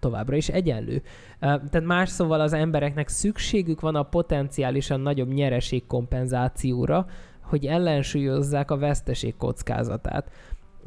továbbra 0.00 0.36
is 0.36 0.48
egyenlő. 0.48 1.02
Tehát 1.40 1.84
más 1.84 2.08
szóval 2.08 2.40
az 2.40 2.52
embereknek 2.52 3.08
szükségük 3.08 3.80
van 3.80 3.94
a 3.94 4.02
potenciálisan 4.02 5.00
nagyobb 5.00 5.32
nyereség 5.32 5.86
kompenzációra, 5.86 7.06
hogy 7.48 7.66
ellensúlyozzák 7.66 8.70
a 8.70 8.78
veszteség 8.78 9.36
kockázatát. 9.36 10.30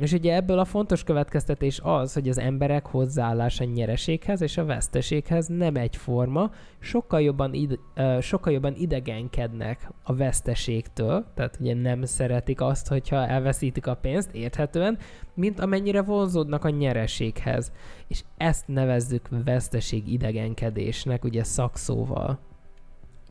És 0.02 0.12
ugye 0.12 0.36
ebből 0.36 0.60
a 0.60 0.66
fontos 0.66 1.04
következtetés 1.04 1.80
az, 1.84 2.14
hogy 2.14 2.30
az 2.30 2.38
emberek 2.38 2.86
hozzáállása 2.86 3.64
nyereséghez 3.64 4.42
és 4.42 4.58
a 4.58 4.66
veszteséghez 4.66 5.48
nem 5.48 5.76
egyforma, 5.76 6.52
sokkal 6.80 7.22
jobban, 7.22 7.56
uh, 7.96 8.20
sokkal 8.20 8.54
jobban 8.54 8.76
idegenkednek 8.76 9.92
a 10.04 10.16
veszteségtől, 10.16 11.26
tehát 11.36 11.58
ugye 11.60 11.74
nem 11.74 12.04
szeretik 12.04 12.62
azt, 12.62 12.88
hogyha 12.88 13.28
elveszítik 13.28 13.88
a 13.88 13.96
pénzt, 13.96 14.32
érthetően, 14.34 14.98
mint 15.34 15.60
amennyire 15.60 16.02
vonzódnak 16.02 16.64
a 16.64 16.70
nyereséghez. 16.70 17.72
És 18.08 18.24
ezt 18.38 18.68
nevezzük 18.68 19.30
veszteség 19.46 20.12
idegenkedésnek, 20.12 21.24
ugye 21.24 21.44
szakszóval. 21.44 22.40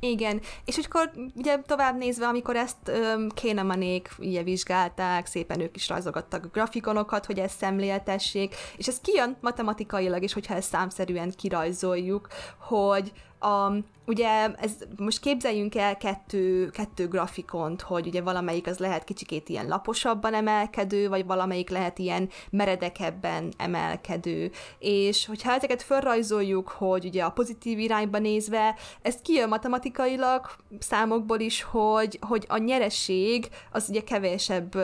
Igen, 0.00 0.40
és 0.64 0.78
akkor 0.78 1.10
ugye 1.34 1.58
tovább 1.66 1.96
nézve, 1.96 2.26
amikor 2.26 2.56
ezt 2.56 2.76
um, 2.86 3.28
Kénemanék 3.28 4.10
ugye 4.18 4.42
vizsgálták, 4.42 5.26
szépen 5.26 5.60
ők 5.60 5.76
is 5.76 5.88
rajzogattak 5.88 6.52
grafikonokat, 6.52 7.26
hogy 7.26 7.38
ezt 7.38 7.58
szemléltessék, 7.58 8.54
és 8.76 8.88
ez 8.88 9.00
kijön 9.00 9.36
matematikailag 9.40 10.22
is, 10.22 10.32
hogyha 10.32 10.54
ezt 10.54 10.68
számszerűen 10.68 11.32
kirajzoljuk, 11.36 12.28
hogy 12.58 13.12
a, 13.40 13.72
ugye 14.07 14.55
ez, 14.55 14.72
most 14.96 15.20
képzeljünk 15.20 15.74
el 15.74 15.96
kettő, 15.96 16.70
kettő 16.70 17.09
grafikont, 17.09 17.81
hogy 17.81 18.07
ugye 18.07 18.22
valamelyik 18.22 18.66
az 18.66 18.79
lehet 18.79 19.05
kicsikét 19.05 19.48
ilyen 19.48 19.68
laposabban 19.68 20.35
emelkedő, 20.35 21.09
vagy 21.09 21.26
valamelyik 21.26 21.70
lehet 21.70 21.98
ilyen 21.98 22.29
meredekebben 22.50 23.53
emelkedő. 23.57 24.50
És 24.79 25.26
hogyha 25.26 25.53
ezeket 25.53 25.83
felrajzoljuk, 25.83 26.68
hogy 26.68 27.05
ugye 27.05 27.22
a 27.22 27.31
pozitív 27.31 27.79
irányba 27.79 28.18
nézve, 28.18 28.74
ezt 29.03 29.22
kijön 29.22 29.48
matematikailag 29.48 30.46
számokból 30.79 31.40
is, 31.40 31.62
hogy, 31.62 32.18
hogy 32.20 32.44
a 32.48 32.59
nyereség 32.59 33.48
az 33.72 33.88
ugye 33.88 34.03
kevésebb 34.03 34.76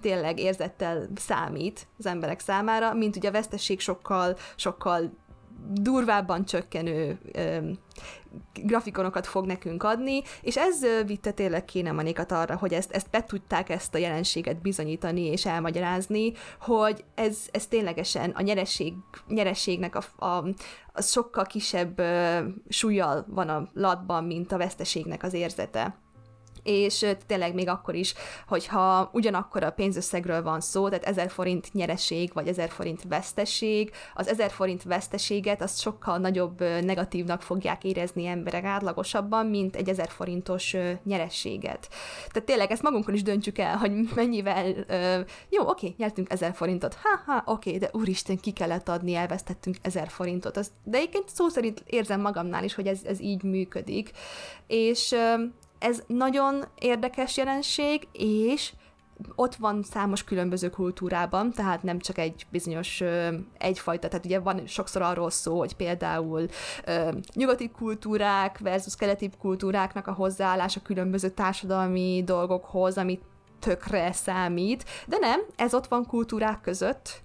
tényleg 0.00 0.38
érzettel 0.38 1.08
számít 1.16 1.86
az 1.98 2.06
emberek 2.06 2.40
számára, 2.40 2.94
mint 2.94 3.16
ugye 3.16 3.28
a 3.28 3.32
veszteség 3.32 3.80
sokkal, 3.80 4.36
sokkal 4.56 5.10
durvábban 5.72 6.44
csökkenő 6.44 7.18
ö, 7.32 7.70
grafikonokat 8.62 9.26
fog 9.26 9.46
nekünk 9.46 9.82
adni, 9.82 10.22
és 10.42 10.56
ez 10.56 10.84
vitte 11.06 11.30
tényleg 11.30 11.64
Kénemanékat 11.64 12.32
arra, 12.32 12.56
hogy 12.56 12.72
ezt, 12.72 12.90
ezt 12.90 13.10
be 13.10 13.24
tudták 13.24 13.68
ezt 13.68 13.94
a 13.94 13.98
jelenséget 13.98 14.60
bizonyítani 14.60 15.24
és 15.24 15.46
elmagyarázni, 15.46 16.32
hogy 16.60 17.04
ez, 17.14 17.38
ez 17.50 17.66
ténylegesen 17.66 18.30
a 18.30 18.42
nyereség, 18.42 18.94
nyerességnek 19.28 19.94
a, 19.94 20.26
a, 20.26 20.44
a 20.92 21.02
sokkal 21.02 21.44
kisebb 21.44 21.98
ö, 21.98 22.38
súlyjal 22.68 23.26
van 23.28 23.48
a 23.48 23.68
latban, 23.72 24.24
mint 24.24 24.52
a 24.52 24.58
veszteségnek 24.58 25.22
az 25.22 25.32
érzete 25.32 25.98
és 26.68 27.06
tényleg 27.26 27.54
még 27.54 27.68
akkor 27.68 27.94
is, 27.94 28.14
hogyha 28.46 29.10
ugyanakkor 29.12 29.62
a 29.62 29.70
pénzösszegről 29.70 30.42
van 30.42 30.60
szó, 30.60 30.88
tehát 30.88 31.04
1000 31.04 31.30
forint 31.30 31.72
nyereség, 31.72 32.30
vagy 32.34 32.48
1000 32.48 32.68
forint 32.68 33.02
veszteség, 33.08 33.90
az 34.14 34.28
1000 34.28 34.50
forint 34.50 34.82
veszteséget 34.82 35.62
azt 35.62 35.80
sokkal 35.80 36.18
nagyobb 36.18 36.60
negatívnak 36.60 37.42
fogják 37.42 37.84
érezni 37.84 38.26
emberek 38.26 38.64
átlagosabban, 38.64 39.46
mint 39.46 39.76
egy 39.76 39.88
1000 39.88 40.08
forintos 40.08 40.76
nyerességet. 41.04 41.88
Tehát 42.32 42.44
tényleg 42.44 42.70
ezt 42.70 42.82
magunkon 42.82 43.14
is 43.14 43.22
döntjük 43.22 43.58
el, 43.58 43.76
hogy 43.76 43.92
mennyivel, 44.14 44.74
jó, 45.48 45.68
oké, 45.68 45.94
nyertünk 45.96 46.32
1000 46.32 46.54
forintot, 46.54 46.94
ha-ha, 47.02 47.42
oké, 47.46 47.76
de 47.78 47.88
úristen, 47.92 48.38
ki 48.38 48.50
kellett 48.50 48.88
adni, 48.88 49.14
elvesztettünk 49.14 49.76
1000 49.82 50.08
forintot. 50.08 50.56
Az, 50.56 50.70
de 50.84 50.96
egyébként 50.96 51.28
szó 51.28 51.48
szerint 51.48 51.82
érzem 51.86 52.20
magamnál 52.20 52.64
is, 52.64 52.74
hogy 52.74 52.86
ez, 52.86 53.00
ez 53.04 53.20
így 53.20 53.42
működik. 53.42 54.10
És 54.66 55.14
ez 55.78 56.02
nagyon 56.06 56.64
érdekes 56.78 57.36
jelenség, 57.36 58.08
és 58.12 58.72
ott 59.34 59.54
van 59.54 59.82
számos 59.82 60.24
különböző 60.24 60.70
kultúrában, 60.70 61.52
tehát 61.52 61.82
nem 61.82 61.98
csak 61.98 62.18
egy 62.18 62.46
bizonyos 62.50 63.00
ö, 63.00 63.34
egyfajta, 63.58 64.08
tehát 64.08 64.24
ugye 64.24 64.38
van 64.38 64.66
sokszor 64.66 65.02
arról 65.02 65.30
szó, 65.30 65.58
hogy 65.58 65.76
például 65.76 66.46
ö, 66.84 67.10
nyugati 67.34 67.70
kultúrák 67.70 68.58
versus 68.58 68.96
keleti 68.96 69.30
kultúráknak 69.38 70.06
a 70.06 70.12
hozzáállása 70.12 70.80
különböző 70.82 71.28
társadalmi 71.28 72.22
dolgokhoz, 72.24 72.98
amit 72.98 73.22
tökre 73.58 74.12
számít, 74.12 74.84
de 75.06 75.18
nem, 75.18 75.40
ez 75.56 75.74
ott 75.74 75.86
van 75.86 76.06
kultúrák 76.06 76.60
között, 76.60 77.22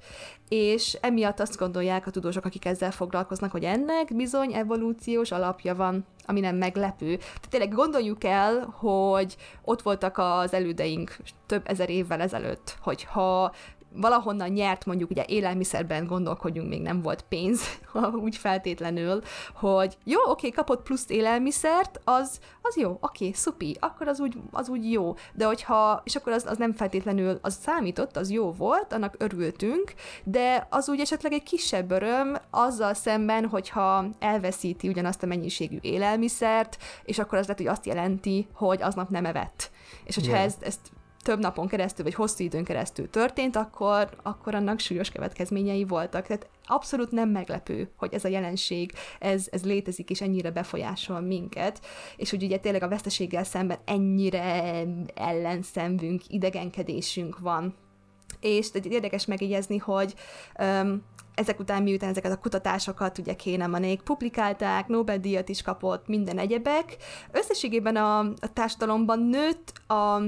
és 0.50 0.98
emiatt 1.02 1.40
azt 1.40 1.58
gondolják 1.58 2.08
a 2.08 2.12
tudósok, 2.12 2.46
akik 2.46 2.66
ezzel 2.66 2.92
foglalkoznak, 2.92 3.52
hogy 3.52 3.64
ennek 3.64 4.16
bizony 4.16 4.54
evolúciós 4.54 5.32
alapja 5.32 5.76
van, 5.76 6.06
ami 6.26 6.40
nem 6.40 6.56
meglepő. 6.56 7.16
Tehát 7.16 7.48
tényleg 7.50 7.74
gondoljuk 7.74 8.24
el, 8.24 8.76
hogy 8.78 9.36
ott 9.62 9.82
voltak 9.82 10.18
az 10.18 10.54
elődeink 10.54 11.16
több 11.46 11.62
ezer 11.70 11.90
évvel 11.90 12.22
ezelőtt, 12.22 12.78
hogyha 12.82 13.54
valahonnan 13.96 14.50
nyert 14.50 14.86
mondjuk 14.86 15.10
ugye 15.10 15.24
élelmiszerben 15.28 16.08
gondolkodjunk, 16.08 16.70
még 16.70 16.82
nem 16.82 17.02
volt 17.02 17.26
pénz, 17.30 17.62
úgy 18.26 18.36
feltétlenül, 18.36 19.22
hogy 19.54 19.98
jó, 20.04 20.20
oké, 20.26 20.50
kapott 20.50 20.84
plusz 20.84 21.10
élelmiszert, 21.10 22.00
az, 22.04 22.40
az 22.62 22.78
jó, 22.78 22.98
oké, 23.02 23.32
szupi, 23.32 23.78
akkor 23.80 24.08
az 24.08 24.20
úgy, 24.20 24.38
az 24.52 24.70
úgy 24.70 24.92
jó, 24.92 25.16
de 25.34 25.46
hogyha, 25.46 26.02
és 26.04 26.16
akkor 26.16 26.32
az, 26.34 26.46
az 26.46 26.58
nem 26.58 26.74
feltétlenül, 26.74 27.40
az 27.42 27.58
számított, 27.62 28.18
az 28.18 28.32
jó 28.32 28.52
volt, 28.52 28.94
annak 28.94 29.16
örültünk, 29.18 29.94
de 30.24 30.68
az 30.70 30.90
úgy 30.90 31.00
esetleg 31.00 31.34
egy 31.34 31.44
kisebb 31.44 31.92
öröm 31.92 32.38
azzal 32.50 32.94
szemben, 32.94 33.46
hogyha 33.46 34.06
elveszíti 34.20 34.88
ugyanazt 34.88 35.24
a 35.24 35.28
mennyiségű 35.28 35.78
élelmiszert, 35.82 36.78
és 37.04 37.20
akkor 37.20 37.38
az 37.38 37.44
lehet, 37.44 37.62
hogy 37.62 37.72
azt 37.72 37.86
jelenti, 37.86 38.48
hogy 38.54 38.82
aznap 38.82 39.10
nem 39.10 39.26
evett. 39.26 39.72
És 40.04 40.16
hogyha 40.16 40.32
yeah. 40.32 40.44
ezt, 40.44 40.64
ezt 40.64 40.92
több 41.24 41.40
napon 41.40 41.68
keresztül, 41.68 42.04
vagy 42.04 42.14
hosszú 42.14 42.44
időn 42.44 42.64
keresztül 42.64 43.10
történt, 43.10 43.56
akkor, 43.56 44.10
akkor 44.24 44.56
annak 44.56 44.80
súlyos 44.80 45.10
következményei 45.10 45.84
voltak. 45.84 46.28
Tehát 46.28 46.48
abszolút 46.66 47.12
nem 47.12 47.30
meglepő, 47.30 47.90
hogy 47.98 48.14
ez 48.14 48.24
a 48.24 48.28
jelenség, 48.28 48.92
ez, 49.20 49.48
ez 49.52 49.64
létezik, 49.64 50.10
és 50.10 50.22
ennyire 50.22 50.52
befolyásol 50.52 51.20
minket, 51.20 51.86
és 52.18 52.30
hogy 52.30 52.44
ugye 52.44 52.58
tényleg 52.58 52.84
a 52.84 52.88
veszteséggel 52.88 53.44
szemben 53.44 53.78
ennyire 53.86 54.84
ellenszenvünk, 55.16 56.22
idegenkedésünk 56.28 57.40
van. 57.40 57.76
És 58.40 58.70
érdekes 58.90 59.26
megjegyezni, 59.26 59.78
hogy 59.78 60.14
um, 60.60 61.04
ezek 61.36 61.60
után, 61.60 61.84
miután 61.84 62.10
ezeket 62.10 62.32
a 62.32 62.40
kutatásokat 62.40 63.18
ugye 63.18 63.36
Kénemanék 63.36 64.02
publikálták, 64.02 64.88
Nobel-díjat 64.88 65.50
is 65.50 65.62
kapott, 65.62 66.08
minden 66.08 66.38
egyebek, 66.38 66.98
összességében 67.32 67.96
a, 67.96 68.20
a 68.20 68.54
társadalomban 68.54 69.20
nőtt 69.20 69.74
a 69.88 70.22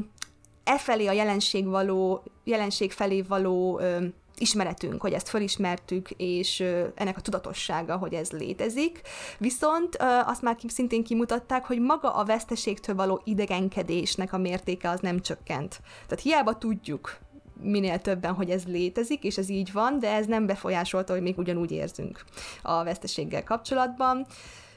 e 0.65 0.77
felé 0.77 1.07
a 1.07 1.11
jelenség, 1.11 1.65
való, 1.65 2.23
jelenség 2.43 2.91
felé 2.91 3.21
való 3.21 3.79
ö, 3.79 4.05
ismeretünk, 4.37 5.01
hogy 5.01 5.13
ezt 5.13 5.29
felismertük, 5.29 6.09
és 6.17 6.59
ö, 6.59 6.85
ennek 6.95 7.17
a 7.17 7.21
tudatossága, 7.21 7.97
hogy 7.97 8.13
ez 8.13 8.31
létezik. 8.31 9.01
Viszont 9.37 9.95
ö, 9.99 10.03
azt 10.03 10.41
már 10.41 10.57
szintén 10.67 11.03
kimutatták, 11.03 11.65
hogy 11.65 11.79
maga 11.79 12.13
a 12.13 12.23
veszteségtől 12.23 12.95
való 12.95 13.21
idegenkedésnek 13.23 14.33
a 14.33 14.37
mértéke 14.37 14.89
az 14.89 14.99
nem 14.99 15.21
csökkent. 15.21 15.81
Tehát 16.07 16.23
hiába 16.23 16.57
tudjuk, 16.57 17.17
minél 17.61 17.99
többen, 17.99 18.33
hogy 18.33 18.49
ez 18.49 18.63
létezik, 18.65 19.23
és 19.23 19.37
ez 19.37 19.49
így 19.49 19.71
van, 19.71 19.99
de 19.99 20.13
ez 20.13 20.25
nem 20.25 20.45
befolyásolta, 20.45 21.13
hogy 21.13 21.21
még 21.21 21.37
ugyanúgy 21.37 21.71
érzünk 21.71 22.23
a 22.61 22.83
veszteséggel 22.83 23.43
kapcsolatban 23.43 24.25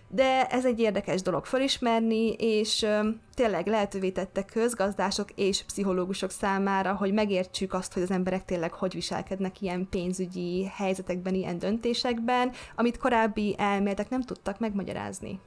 de 0.08 0.46
ez 0.46 0.64
egy 0.64 0.80
érdekes 0.80 1.22
dolog 1.22 1.44
felismerni, 1.44 2.32
és 2.32 2.86
tényleg 3.34 3.66
lehetővé 3.66 4.10
tette 4.10 4.44
közgazdások 4.44 5.30
és 5.34 5.64
pszichológusok 5.64 6.30
számára, 6.30 6.94
hogy 6.94 7.12
megértsük 7.12 7.72
azt, 7.72 7.92
hogy 7.92 8.02
az 8.02 8.10
emberek 8.10 8.44
tényleg 8.44 8.72
hogy 8.72 8.94
viselkednek 8.94 9.60
ilyen 9.60 9.86
pénzügyi 9.90 10.66
helyzetekben, 10.66 11.34
ilyen 11.34 11.58
döntésekben, 11.58 12.52
amit 12.76 12.98
korábbi 12.98 13.54
elméletek 13.58 14.08
nem 14.08 14.22
tudtak 14.22 14.58
megmagyarázni. 14.58 15.40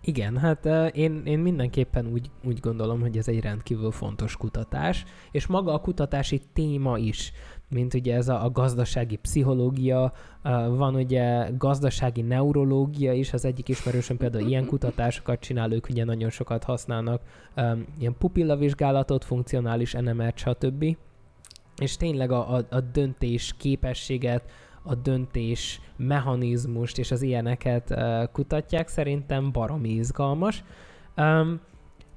Igen, 0.00 0.36
hát 0.36 0.66
én, 0.94 1.22
én 1.24 1.38
mindenképpen 1.38 2.06
úgy, 2.06 2.30
úgy 2.44 2.60
gondolom, 2.60 3.00
hogy 3.00 3.16
ez 3.16 3.28
egy 3.28 3.40
rendkívül 3.40 3.90
fontos 3.90 4.36
kutatás, 4.36 5.04
és 5.30 5.46
maga 5.46 5.72
a 5.72 5.80
kutatási 5.80 6.40
téma 6.52 6.98
is 6.98 7.32
mint 7.68 7.94
ugye 7.94 8.14
ez 8.14 8.28
a, 8.28 8.44
a 8.44 8.50
gazdasági 8.50 9.16
pszichológia, 9.16 10.12
van 10.68 10.94
ugye 10.94 11.50
gazdasági 11.58 12.22
neurológia 12.22 13.12
is, 13.12 13.32
az 13.32 13.44
egyik 13.44 13.68
ismerősöm 13.68 14.16
például 14.16 14.48
ilyen 14.48 14.66
kutatásokat 14.72 15.40
csinál, 15.40 15.72
ők 15.72 15.88
ugye 15.88 16.04
nagyon 16.04 16.30
sokat 16.30 16.64
használnak, 16.64 17.22
ilyen 17.98 18.16
pupillavizsgálatot, 18.18 19.24
funkcionális 19.24 19.92
NMR, 19.92 20.32
stb. 20.34 20.96
És 21.76 21.96
tényleg 21.96 22.30
a, 22.30 22.54
a, 22.54 22.66
a 22.70 22.80
döntés 22.80 23.54
képességet, 23.58 24.50
a 24.82 24.94
döntés 24.94 25.80
mechanizmust 25.96 26.98
és 26.98 27.10
az 27.10 27.22
ilyeneket 27.22 27.94
kutatják, 28.32 28.88
szerintem 28.88 29.52
baromi 29.52 29.88
izgalmas. 29.88 30.64
Um, 31.16 31.60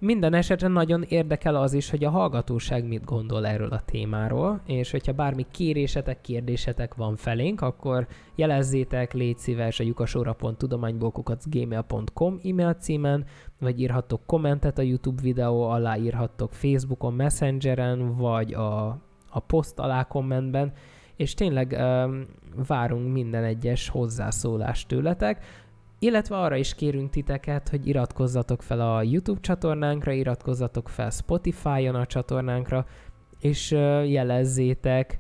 minden 0.02 0.34
esetre 0.34 0.68
nagyon 0.68 1.04
érdekel 1.08 1.56
az 1.56 1.74
is, 1.74 1.90
hogy 1.90 2.04
a 2.04 2.10
hallgatóság 2.10 2.88
mit 2.88 3.06
gondol 3.06 3.48
erről 3.48 3.72
a 3.72 3.82
témáról, 3.86 4.62
és 4.66 4.92
hogyha 4.92 5.12
bármi 5.12 5.46
kérésetek, 5.52 6.22
kérdésetek 6.22 6.96
van 6.96 7.16
felénk, 7.16 7.62
akkor 7.62 8.08
jelezzétek, 8.36 9.14
légy 9.14 9.38
szíves 9.38 9.80
a 9.80 9.84
lyukasóra.tudománybókukat.gmail.com 9.84 12.40
e-mail 12.44 12.74
címen, 12.74 13.26
vagy 13.60 13.82
írhattok 13.82 14.22
kommentet 14.26 14.78
a 14.78 14.82
YouTube 14.82 15.22
videó 15.22 15.70
alá, 15.70 15.98
írhattok 15.98 16.54
Facebookon, 16.54 17.14
Messengeren, 17.14 18.16
vagy 18.16 18.54
a, 18.54 18.88
a 19.30 19.40
poszt 19.40 19.80
alá 19.80 20.04
kommentben, 20.04 20.74
és 21.22 21.34
tényleg 21.34 21.78
um, 21.80 22.26
várunk 22.68 23.14
minden 23.14 23.44
egyes 23.44 23.90
hozzászólást 23.90 24.88
tőletek 24.88 25.44
illetve 26.04 26.38
arra 26.38 26.56
is 26.56 26.76
kérünk 26.76 27.10
titeket, 27.10 27.70
hogy 27.70 27.88
iratkozzatok 27.88 28.62
fel 28.62 28.82
a 28.96 29.02
YouTube 29.02 29.40
csatornánkra, 29.40 30.12
iratkozzatok 30.12 30.90
fel 30.90 31.10
Spotify-on 31.10 31.96
a 31.96 32.06
csatornánkra, 32.06 32.86
és 33.40 33.72
jelezzétek, 34.06 35.20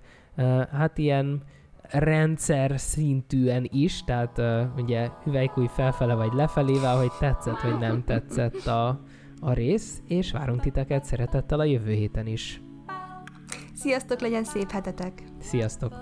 hát 0.72 0.98
ilyen 0.98 1.44
rendszer 1.82 2.80
szintűen 2.80 3.68
is, 3.72 4.04
tehát 4.04 4.38
uh, 4.38 4.62
ugye 4.78 5.10
hüvelykúj 5.24 5.68
felfele 5.68 6.14
vagy 6.14 6.34
lefelével, 6.34 6.98
hogy 6.98 7.12
tetszett 7.20 7.62
vagy 7.62 7.80
nem 7.80 8.04
tetszett 8.04 8.66
a, 8.66 9.00
a 9.40 9.54
rész, 9.54 10.02
és 10.08 10.32
várunk 10.32 10.60
titeket 10.62 11.04
szeretettel 11.04 11.60
a 11.60 11.64
jövő 11.64 11.92
héten 11.92 12.28
is. 12.28 12.62
Sziasztok, 13.82 14.20
legyen 14.20 14.44
szép 14.44 14.72
hetetek! 14.72 15.24
Sziasztok! 15.40 15.94